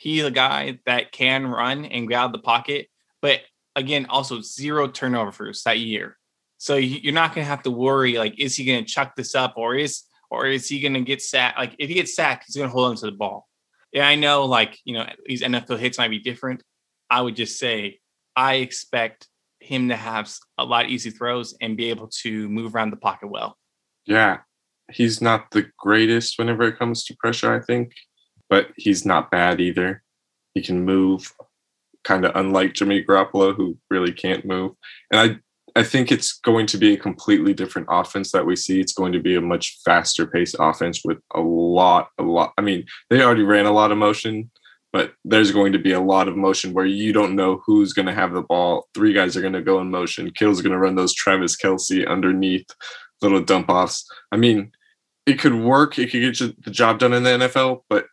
[0.02, 2.88] he's a guy that can run and get out of the pocket,
[3.22, 3.42] but
[3.76, 6.18] again, also zero turnovers that year.
[6.58, 9.16] So you- you're not going to have to worry like, is he going to chuck
[9.16, 11.60] this up or is or is he going to get sacked?
[11.60, 13.48] Like if he gets sacked, he's going to hold on to the ball.
[13.94, 14.46] Yeah, I know.
[14.46, 16.64] Like you know, these NFL hits might be different.
[17.08, 18.00] I would just say
[18.36, 19.28] I expect
[19.60, 22.98] him to have a lot of easy throws and be able to move around the
[22.98, 23.56] pocket well.
[24.08, 24.40] Yeah.
[24.92, 27.94] He's not the greatest whenever it comes to pressure, I think,
[28.52, 30.04] but he's not bad either.
[30.54, 31.34] He can move,
[32.04, 34.74] kind of unlike Jimmy Garoppolo, who really can't move.
[35.10, 35.40] And I
[35.80, 38.82] I think it's going to be a completely different offense that we see.
[38.82, 42.52] It's going to be a much faster paced offense with a lot, a lot.
[42.58, 44.52] I mean, they already ran a lot of motion,
[44.92, 48.08] but there's going to be a lot of motion where you don't know who's going
[48.08, 48.90] to have the ball.
[48.94, 50.32] Three guys are going to go in motion.
[50.32, 52.68] Kittle's going to run those Travis Kelce underneath
[53.22, 54.06] little dump offs.
[54.34, 54.74] I mean,
[55.26, 55.98] it could work.
[55.98, 58.08] It could get the job done in the NFL, but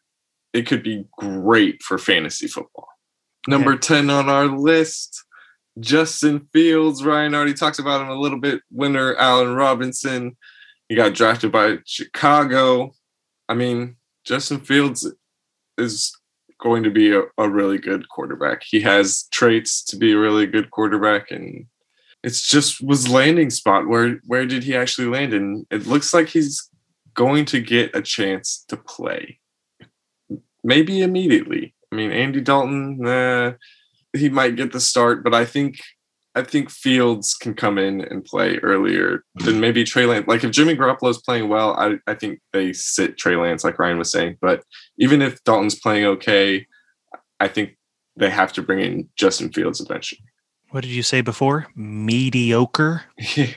[0.52, 2.88] it could be great for fantasy football.
[3.46, 5.24] Number 10 on our list,
[5.80, 7.04] Justin Fields.
[7.04, 8.62] Ryan already talked about him a little bit.
[8.70, 10.36] Winner Allen Robinson.
[10.88, 12.92] He got drafted by Chicago.
[13.48, 15.10] I mean, Justin Fields
[15.76, 16.14] is
[16.58, 18.62] going to be a, a really good quarterback.
[18.64, 21.66] He has traits to be a really good quarterback, and
[22.22, 23.88] it's just was landing spot.
[23.88, 25.32] Where where did he actually land?
[25.32, 26.68] And it looks like he's
[27.14, 29.40] going to get a chance to play.
[30.68, 31.74] Maybe immediately.
[31.90, 33.54] I mean, Andy Dalton, uh,
[34.12, 35.78] he might get the start, but I think
[36.34, 40.28] I think Fields can come in and play earlier than maybe Trey Lance.
[40.28, 43.78] Like if Jimmy Garoppolo is playing well, I, I think they sit Trey Lance, like
[43.78, 44.36] Ryan was saying.
[44.42, 44.62] But
[44.98, 46.66] even if Dalton's playing okay,
[47.40, 47.78] I think
[48.16, 50.20] they have to bring in Justin Fields eventually.
[50.68, 51.66] What did you say before?
[51.74, 53.04] Mediocre.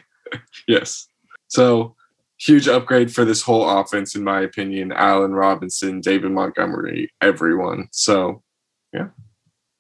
[0.66, 1.08] yes.
[1.50, 1.98] So
[2.42, 4.92] huge upgrade for this whole offense, in my opinion.
[4.92, 7.88] Allen Robinson, David Montgomery, everyone.
[7.92, 8.42] So,
[8.92, 9.10] yeah.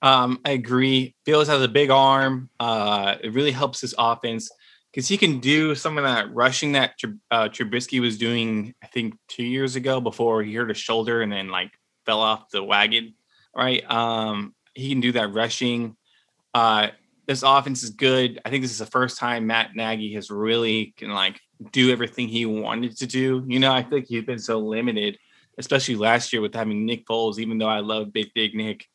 [0.04, 1.16] Um, I agree.
[1.26, 2.50] Fields has a big arm.
[2.60, 4.50] Uh, it really helps this offense
[4.92, 6.94] because he can do some of that rushing that
[7.32, 11.32] uh, Trubisky was doing, I think, two years ago before he hurt his shoulder and
[11.32, 11.72] then like
[12.06, 13.16] fell off the wagon.
[13.56, 13.90] Right.
[13.90, 15.96] Um, he can do that rushing.
[16.54, 16.90] Uh,
[17.28, 18.40] this offense is good.
[18.44, 21.40] I think this is the first time Matt Nagy has really can like
[21.72, 23.44] do everything he wanted to do.
[23.48, 25.18] You know, I think he's been so limited,
[25.58, 27.40] especially last year with having Nick Foles.
[27.40, 28.86] Even though I love Big Big Nick,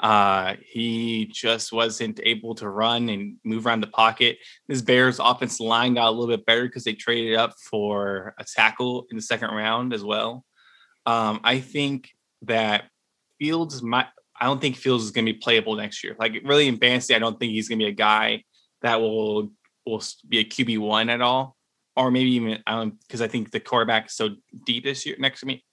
[0.00, 4.38] uh, he just wasn't able to run and move around the pocket.
[4.68, 8.44] This Bears offense line got a little bit better because they traded up for a
[8.44, 10.44] tackle in the second round as well.
[11.06, 12.10] Um, I think
[12.42, 12.84] that
[13.38, 14.06] Fields might.
[14.42, 16.16] I don't think Fields is going to be playable next year.
[16.18, 18.44] Like really in fantasy, I don't think he's going to be a guy
[18.82, 19.52] that will
[19.86, 21.56] will be a QB one at all,
[21.96, 24.30] or maybe even um because I think the quarterback is so
[24.66, 25.64] deep this year next to me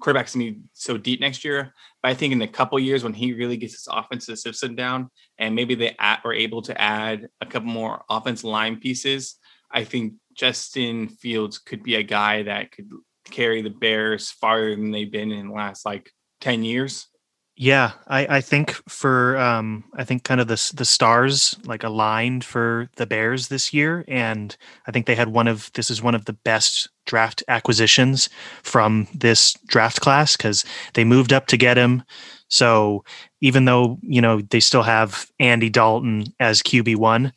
[0.00, 1.74] quarterback's gonna be so deep next year.
[2.02, 5.10] But I think in a couple years when he really gets his offensive system down,
[5.38, 9.36] and maybe they are able to add a couple more offense line pieces,
[9.70, 12.90] I think Justin Fields could be a guy that could
[13.24, 16.10] carry the Bears farther than they've been in the last like
[16.40, 17.08] ten years.
[17.58, 22.44] Yeah, I, I think for um, I think kind of the the stars like aligned
[22.44, 24.54] for the Bears this year, and
[24.86, 28.28] I think they had one of this is one of the best draft acquisitions
[28.62, 32.02] from this draft class because they moved up to get him.
[32.48, 33.04] So
[33.40, 37.32] even though you know they still have Andy Dalton as QB one,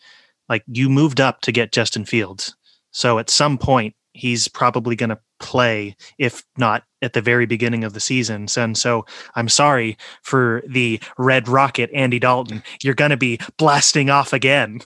[0.49, 2.53] like you moved up to get Justin Fields.
[2.91, 7.83] So at some point he's probably going to play, if not at the very beginning
[7.83, 8.47] of the season.
[8.57, 12.63] And so I'm sorry for the Red Rocket, Andy Dalton.
[12.83, 14.81] You're going to be blasting off again.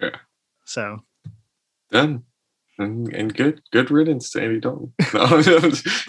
[0.00, 0.16] Yeah.
[0.64, 1.00] So
[1.90, 2.24] done.
[2.78, 4.92] And, and good, good riddance to Andy Dalton.
[5.12, 5.42] No,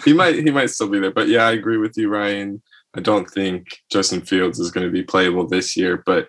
[0.04, 2.62] he might, he might still be there, but yeah, I agree with you, Ryan.
[2.94, 6.28] I don't think Justin Fields is going to be playable this year, but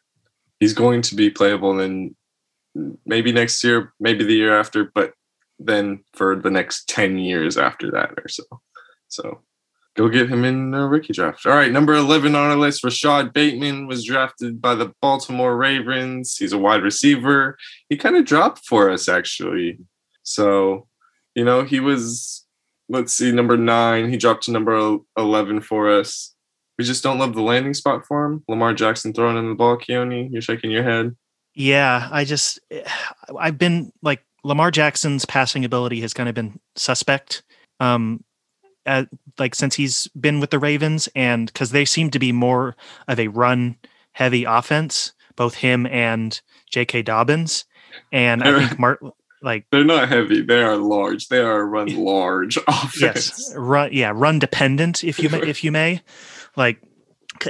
[0.60, 2.16] he's going to be playable in
[3.06, 4.92] maybe next year, maybe the year after.
[4.94, 5.14] But
[5.66, 8.44] then for the next 10 years after that or so.
[9.08, 9.42] So
[9.96, 11.46] go get him in a rookie draft.
[11.46, 16.36] All right, number 11 on our list, Rashod Bateman was drafted by the Baltimore Ravens.
[16.38, 17.58] He's a wide receiver.
[17.90, 19.80] He kind of dropped for us, actually.
[20.24, 20.88] So,
[21.36, 22.46] you know, he was,
[22.90, 24.10] let's see, number nine.
[24.10, 26.34] He dropped to number 11 for us.
[26.78, 28.44] We just don't love the landing spot for him.
[28.48, 30.32] Lamar Jackson throwing in the ball, Keone.
[30.32, 31.16] You're shaking your head.
[31.54, 32.84] Yeah, I just, eh,
[33.38, 37.44] I've been like Lamar Jackson's passing ability has kind of been suspect.
[37.80, 38.24] Um,
[38.86, 39.08] at,
[39.40, 42.76] like since he's been with the Ravens, and because they seem to be more
[43.08, 43.78] of a run
[44.12, 47.04] heavy offense, both him and J.K.
[47.04, 47.66] Dobbins,
[48.12, 49.00] and I think Mart,
[49.42, 51.30] like they're not heavy; they are large.
[51.30, 53.02] They are run large offense.
[53.02, 56.02] Yes, run yeah, run dependent if you may, if you may,
[56.58, 56.82] like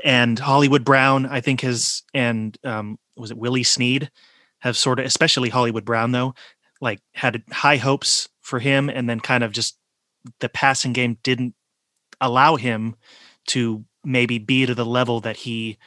[0.03, 4.11] and Hollywood Brown, I think has and um, was it Willie Snead
[4.59, 6.35] have sort of, especially Hollywood Brown though,
[6.83, 9.77] like had high hopes for him and then kind of just
[10.39, 11.55] the passing game didn't
[12.21, 12.95] allow him
[13.47, 15.77] to maybe be to the level that he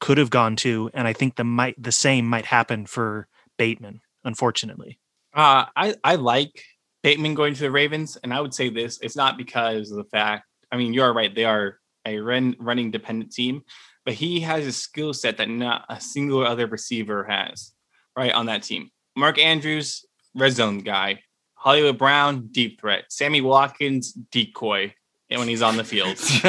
[0.00, 4.00] could have gone to and i think the might the same might happen for bateman
[4.24, 4.98] unfortunately.
[5.34, 6.62] Uh, i i like
[7.02, 10.04] bateman going to the ravens and i would say this it's not because of the
[10.04, 13.62] fact i mean you're right they are a run, running dependent team
[14.06, 17.72] but he has a skill set that not a single other receiver has
[18.16, 18.88] right on that team.
[19.16, 20.05] Mark andrews
[20.36, 21.20] red zone guy.
[21.54, 23.06] Hollywood Brown, deep threat.
[23.08, 24.94] Sammy Watkins, decoy
[25.30, 26.16] And when he's on the field.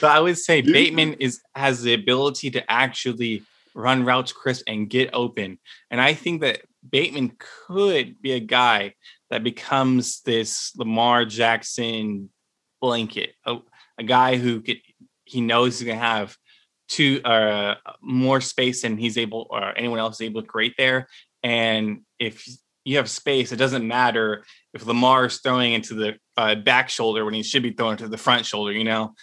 [0.00, 3.42] but I would say Bateman is has the ability to actually
[3.74, 5.58] run routes crisp and get open.
[5.90, 8.94] And I think that Bateman could be a guy
[9.30, 12.30] that becomes this Lamar Jackson
[12.80, 13.58] blanket, a,
[13.98, 14.78] a guy who could
[15.24, 16.36] he knows he's gonna have
[16.88, 21.06] two uh more space than he's able or anyone else is able to create there
[21.42, 22.46] and if
[22.84, 27.24] you have space, it doesn't matter if Lamar is throwing into the uh, back shoulder
[27.24, 28.72] when he should be throwing to the front shoulder.
[28.72, 29.14] You know,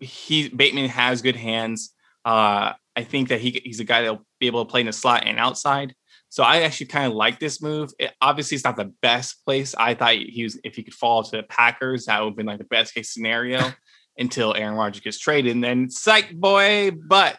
[0.00, 1.94] he Bateman has good hands.
[2.24, 4.92] Uh, I think that he he's a guy that'll be able to play in the
[4.92, 5.94] slot and outside.
[6.28, 7.92] So I actually kind of like this move.
[7.98, 9.74] It, obviously, it's not the best place.
[9.78, 12.46] I thought he was if he could fall to the Packers, that would have been
[12.46, 13.60] like the best case scenario
[14.18, 16.90] until Aaron Rodgers gets traded, and then psych boy.
[16.90, 17.38] But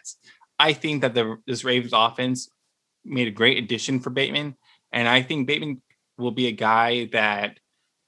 [0.58, 2.48] I think that the this Ravens offense
[3.06, 4.56] made a great addition for Bateman.
[4.92, 5.82] And I think Bateman
[6.18, 7.58] will be a guy that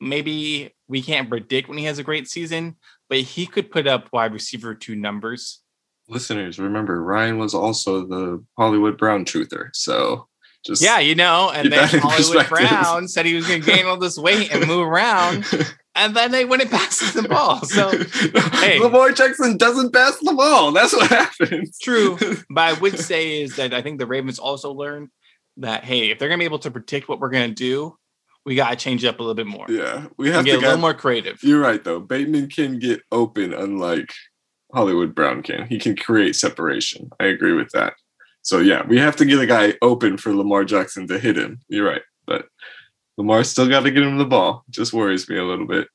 [0.01, 2.77] maybe we can't predict when he has a great season,
[3.09, 5.63] but he could put up wide receiver two numbers
[6.09, 9.69] Listeners, remember Ryan was also the Hollywood Brown truther.
[9.75, 10.27] So
[10.65, 12.49] just Yeah, you know, and then Hollywood.
[12.49, 15.45] Brown said he was going to gain all this weight and move around,
[15.99, 17.65] and then they wouldn't pass the ball.
[17.65, 17.91] So
[18.61, 18.79] hey.
[18.79, 20.73] Lamar Jackson doesn't pass the ball.
[20.73, 21.79] That's what happens.
[21.79, 22.17] True.
[22.51, 25.09] but I would say is that I think the Ravens also learned
[25.59, 27.97] that hey, if they're going to be able to predict what we're going to do,
[28.47, 29.67] we got to change it up a little bit more.
[29.69, 31.43] yeah, we have get to get a little more creative.
[31.43, 32.01] You're right though.
[32.01, 34.13] Bateman can get open, unlike
[34.73, 35.67] Hollywood Brown can.
[35.67, 37.11] He can create separation.
[37.19, 37.95] I agree with that.
[38.43, 41.61] So yeah, we have to get a guy open for Lamar Jackson to hit him.
[41.69, 42.47] You're right, but
[43.19, 44.65] Lamar still got to get him the ball.
[44.71, 45.89] Just worries me a little bit.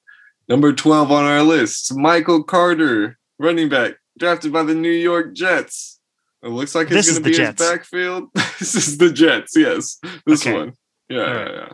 [0.50, 6.00] Number 12 on our list, Michael Carter, running back, drafted by the New York Jets.
[6.44, 7.62] It looks like This it's going to be Jets.
[7.62, 8.30] his backfield.
[8.60, 10.00] this is the Jets, yes.
[10.26, 10.54] This Okay.
[10.54, 10.74] one.
[11.10, 11.70] Yeah, All yeah, yeah.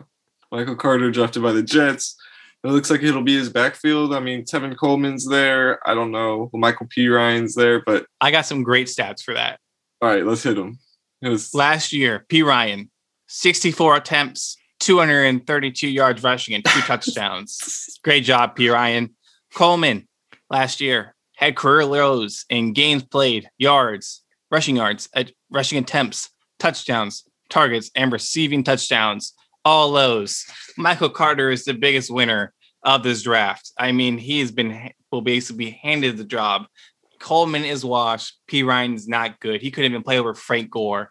[0.52, 2.16] Michael Carter drafted by the Jets.
[2.62, 4.14] It looks like it'll be his backfield.
[4.14, 5.80] I mean, Tevin Coleman's there.
[5.88, 6.50] I don't know.
[6.54, 9.58] La'Mical Perine's there, but I got some great stats for that.
[10.00, 10.78] all right, let's hit him.
[11.22, 12.88] It was Last year, Perine,
[13.28, 17.98] 64 attempts, 232 yards rushing, and two touchdowns.
[18.02, 19.10] Great job, Perine.
[19.54, 20.08] Coleman,
[20.48, 27.24] last year, had career lows in games played, yards, rushing yards, uh, rushing attempts, touchdowns,
[27.48, 29.34] targets, and receiving touchdowns.
[29.64, 30.46] All lows.
[30.78, 33.72] Michael Carter is the biggest winner of this draft.
[33.78, 36.66] I mean, he's been will basically be handed the job.
[37.18, 38.38] Coleman is washed.
[38.50, 39.60] Perine's not good.
[39.60, 41.10] He couldn't even play over Frank Gore.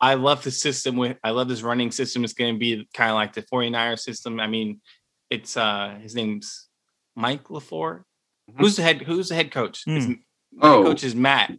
[0.00, 0.06] Oh.
[0.06, 2.24] I love the system with I love this running system.
[2.24, 4.38] It's going to be kind of like the 49er system.
[4.40, 4.80] I mean,
[5.30, 6.68] it's uh his name's
[7.16, 8.02] Mike LaFleur.
[8.50, 8.60] Mhm.
[8.60, 9.84] Who's the head who's the head coach?
[9.84, 10.10] His Hmm.
[10.10, 10.18] head
[10.62, 11.52] oh, coach is Matt,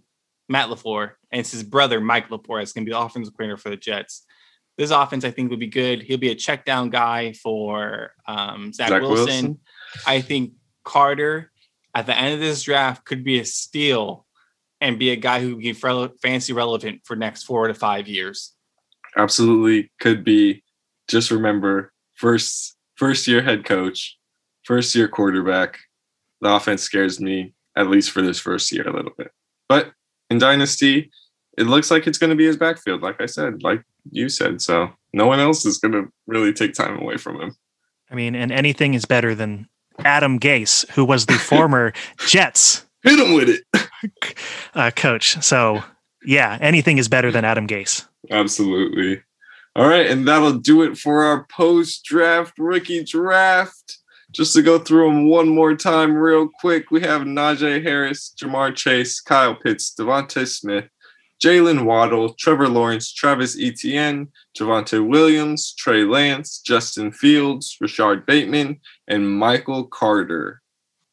[0.47, 2.61] Matt LaFleur, and it's his brother Mike LaFleur.
[2.61, 4.25] It's gonna be the offensive coordinator for the Jets.
[4.77, 6.03] This offense, I think, would be good.
[6.03, 9.25] He'll be a check down guy for um, Zach, Zach Wilson.
[9.25, 9.59] Wilson.
[10.07, 10.53] I think
[10.85, 11.51] Carter
[11.93, 14.25] at the end of this draft could be a steal
[14.81, 18.07] and be a guy who can be rele- fancy relevant for next four to five
[18.07, 18.53] years.
[19.17, 20.63] absolutely could be.
[21.07, 24.17] Just remember, first first year head coach,
[24.63, 25.79] first year quarterback.
[26.41, 29.31] The offense scares me at least for this first year a little bit.
[29.67, 29.91] But
[30.29, 31.09] in Dynasty,
[31.57, 34.61] it looks like it's going to be his backfield, like I said, like you said.
[34.61, 37.55] So no one else is going to really take time away from him.
[38.11, 39.67] I mean, and anything is better than
[39.99, 44.37] Adam Gase, who was the former Jets Hit him with it.
[44.73, 45.41] uh, coach.
[45.43, 45.83] So,
[46.23, 48.05] yeah, anything is better than Adam Gase.
[48.29, 49.21] Absolutely.
[49.75, 53.99] All right, and that'll do it for our post draft rookie draft.
[54.31, 58.75] Just to go through them one more time, real quick, we have Najee Harris, Ja'Marr
[58.75, 60.85] Chase, Kyle Pitts, Devonta Smith,
[61.43, 64.27] Jaylen Waddle, Trevor Lawrence, Travis Etienne,
[64.57, 70.61] Javonte Williams, Trey Lance, Justin Fields, Rashod Bateman, and Michael Carter.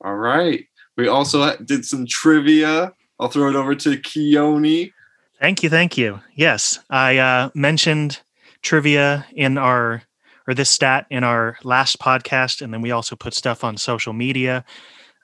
[0.04, 0.66] All right.
[0.96, 2.92] We also did some trivia.
[3.20, 4.92] I'll throw it over to Keone.
[5.40, 6.20] Thank you, thank you.
[6.34, 8.20] Yes, I uh, mentioned
[8.62, 10.02] trivia in our
[10.48, 14.12] or this stat in our last podcast, and then we also put stuff on social
[14.12, 14.64] media.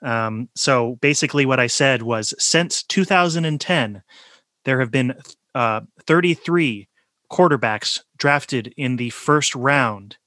[0.01, 4.03] Um, so basically, what I said was since 2010,
[4.65, 5.15] there have been
[5.55, 6.89] uh, 33
[7.31, 10.17] quarterbacks drafted in the first round,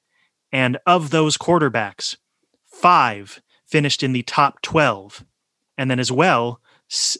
[0.50, 2.16] and of those quarterbacks,
[2.64, 5.24] five finished in the top 12,
[5.78, 6.60] and then as well,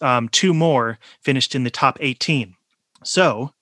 [0.01, 2.55] um, two more finished in the top 18.
[3.05, 3.53] So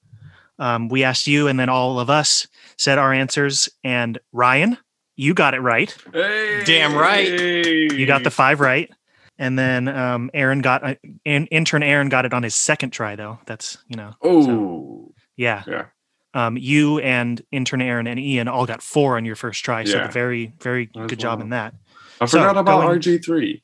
[0.59, 3.69] um, we asked you, and then all of us said our answers.
[3.83, 4.79] And Ryan,
[5.17, 5.95] you got it right.
[6.13, 7.29] Hey, Damn right.
[7.29, 8.91] You got the five right.
[9.37, 13.17] And then um, Aaron got uh, in, intern Aaron got it on his second try
[13.17, 13.41] though.
[13.47, 15.65] That's you know Oh, yeah.
[15.67, 15.87] Yeah.
[16.35, 19.83] Um, you and intern Aaron and Ian all got four on your first try.
[19.85, 20.09] So Yeah.
[20.11, 21.75] very very That's good job in that.
[22.21, 23.63] I So, forgot about going- RG three.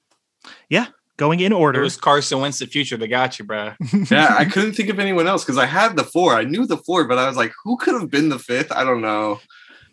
[1.20, 1.60] Going in order.
[1.60, 1.80] It order.
[1.82, 3.74] was Carson Wentz the future that got you, bro.
[4.10, 6.34] Yeah, I couldn't think of anyone else because I had the four.
[6.34, 8.72] I knew the four, but I was like, who could have been the fifth?
[8.72, 9.38] I don't know.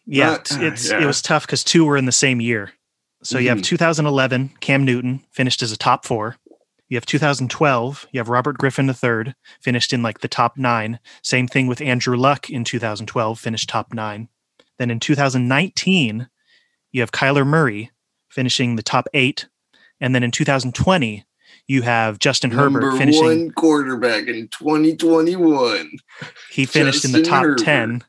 [0.05, 1.03] Yeah, Not- it's yeah.
[1.03, 2.71] it was tough because two were in the same year.
[3.23, 3.63] So you have Mhm.
[3.65, 6.38] 2011, Cam Newton finished as a top four.
[6.88, 10.99] You have 2012, you have Robert Griffin III finished in like the top nine.
[11.21, 14.30] Same thing with Andrew Luck in 2012, finished top nine.
[14.80, 16.30] Then in 2019,
[16.93, 17.91] you have Kyler Murray
[18.30, 19.47] finishing the top eight.
[20.00, 21.26] And then in 2020,
[21.68, 23.24] you have Justin Herbert Number finishing.
[23.26, 25.91] one quarterback in 2021.
[26.52, 27.60] He finished in the top Herbert.
[27.60, 28.04] 10.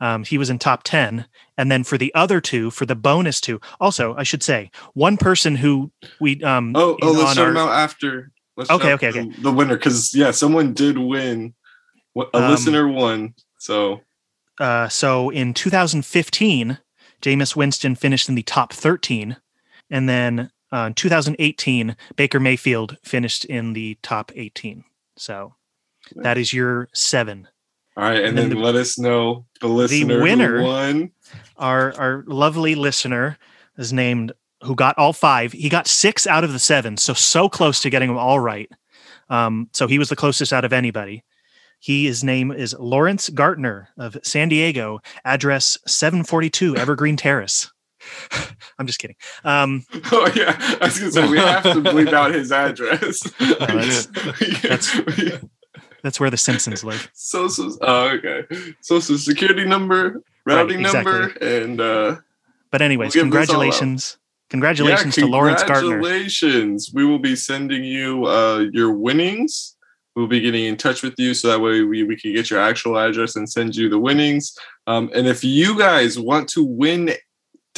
[0.00, 1.26] Um, he was in top 10.
[1.56, 5.16] And then for the other two, for the bonus two, also, I should say, one
[5.16, 5.90] person who
[6.20, 6.40] we.
[6.42, 8.30] Um, Oh, oh, let's shout our- him out after.
[8.56, 11.54] Let's Okay, shout okay, the- winner, because yeah, someone did win.
[12.16, 13.34] A Um, listener won.
[13.58, 14.00] So
[14.60, 16.78] Uh, so in 2015,
[17.22, 19.36] Jameis Winston finished in the top 13.
[19.90, 24.84] And then uh, in 2018, Baker Mayfield finished in the top 18.
[25.16, 25.54] So
[26.16, 27.48] that is your seven.
[27.96, 31.10] All right, and, And then, then the- let us know the listener winner- who won.
[31.56, 33.36] Our our lovely listener
[33.76, 35.52] is named who got all five.
[35.52, 38.70] He got six out of the seven, so so close to getting them all right.
[39.28, 41.24] Um, so he was the closest out of anybody.
[41.80, 47.70] He his name is Lawrence Gartner of San Diego, address 742 Evergreen Terrace.
[48.78, 49.16] I'm just kidding.
[49.44, 53.20] Um, Oh yeah, I was gonna say we have to bleep out his address.
[53.38, 54.06] that's-
[54.62, 55.40] that's-
[56.02, 57.10] that's where the Simpsons live.
[57.12, 57.76] social.
[57.82, 58.44] Oh, okay.
[58.80, 61.12] Social security number, routing exactly.
[61.12, 62.16] number, and uh,
[62.70, 63.58] But anyways, We'll give this all out.
[63.72, 64.18] congratulations.
[64.50, 65.90] Congratulations yeah, to Lawrence Gardner.
[65.90, 66.90] Congratulations!
[66.94, 69.76] We will be sending you uh, your winnings.
[70.14, 72.60] We'll be getting in touch with you so that way we, we can get your
[72.60, 74.56] actual address and send you the winnings.
[74.86, 77.10] Um, and if you guys want to win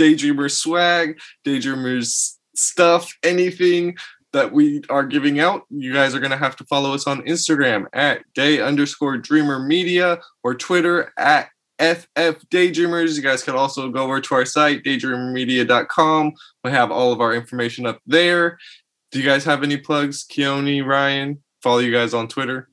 [0.05, 3.97] Daydreamer swag, Daydreamers stuff, anything
[4.33, 7.21] that we are giving out, you guys are going to have to follow us on
[7.23, 13.17] Instagram at day underscore dreamer media or Twitter at FF Daydreamers.
[13.17, 16.33] You guys can also go over to our site, daydreamermedia.com.
[16.65, 18.59] We have all of our information up there.
[19.11, 20.25] Do you guys have any plugs?
[20.25, 22.69] Keone, Ryan, follow you guys on Twitter.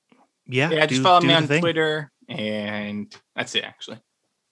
[0.46, 1.62] Yeah, Yeah, just do- follow do me on thing.
[1.62, 3.64] Twitter, and that's it.
[3.64, 4.00] Actually,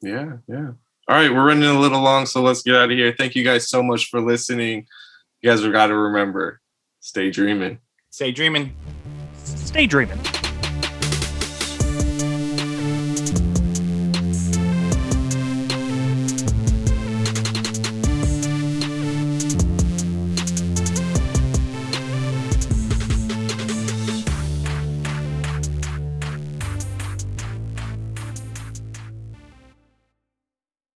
[0.02, 0.72] Yeah, yeah.
[1.08, 3.14] All right, we're running a little long, so let's get out of here.
[3.16, 4.88] Thank you guys so much for listening.
[5.42, 6.62] You guys have got to remember
[7.00, 7.78] stay dreaming.
[8.10, 8.76] stay dreaming.
[9.44, 10.20] Stay dreaming.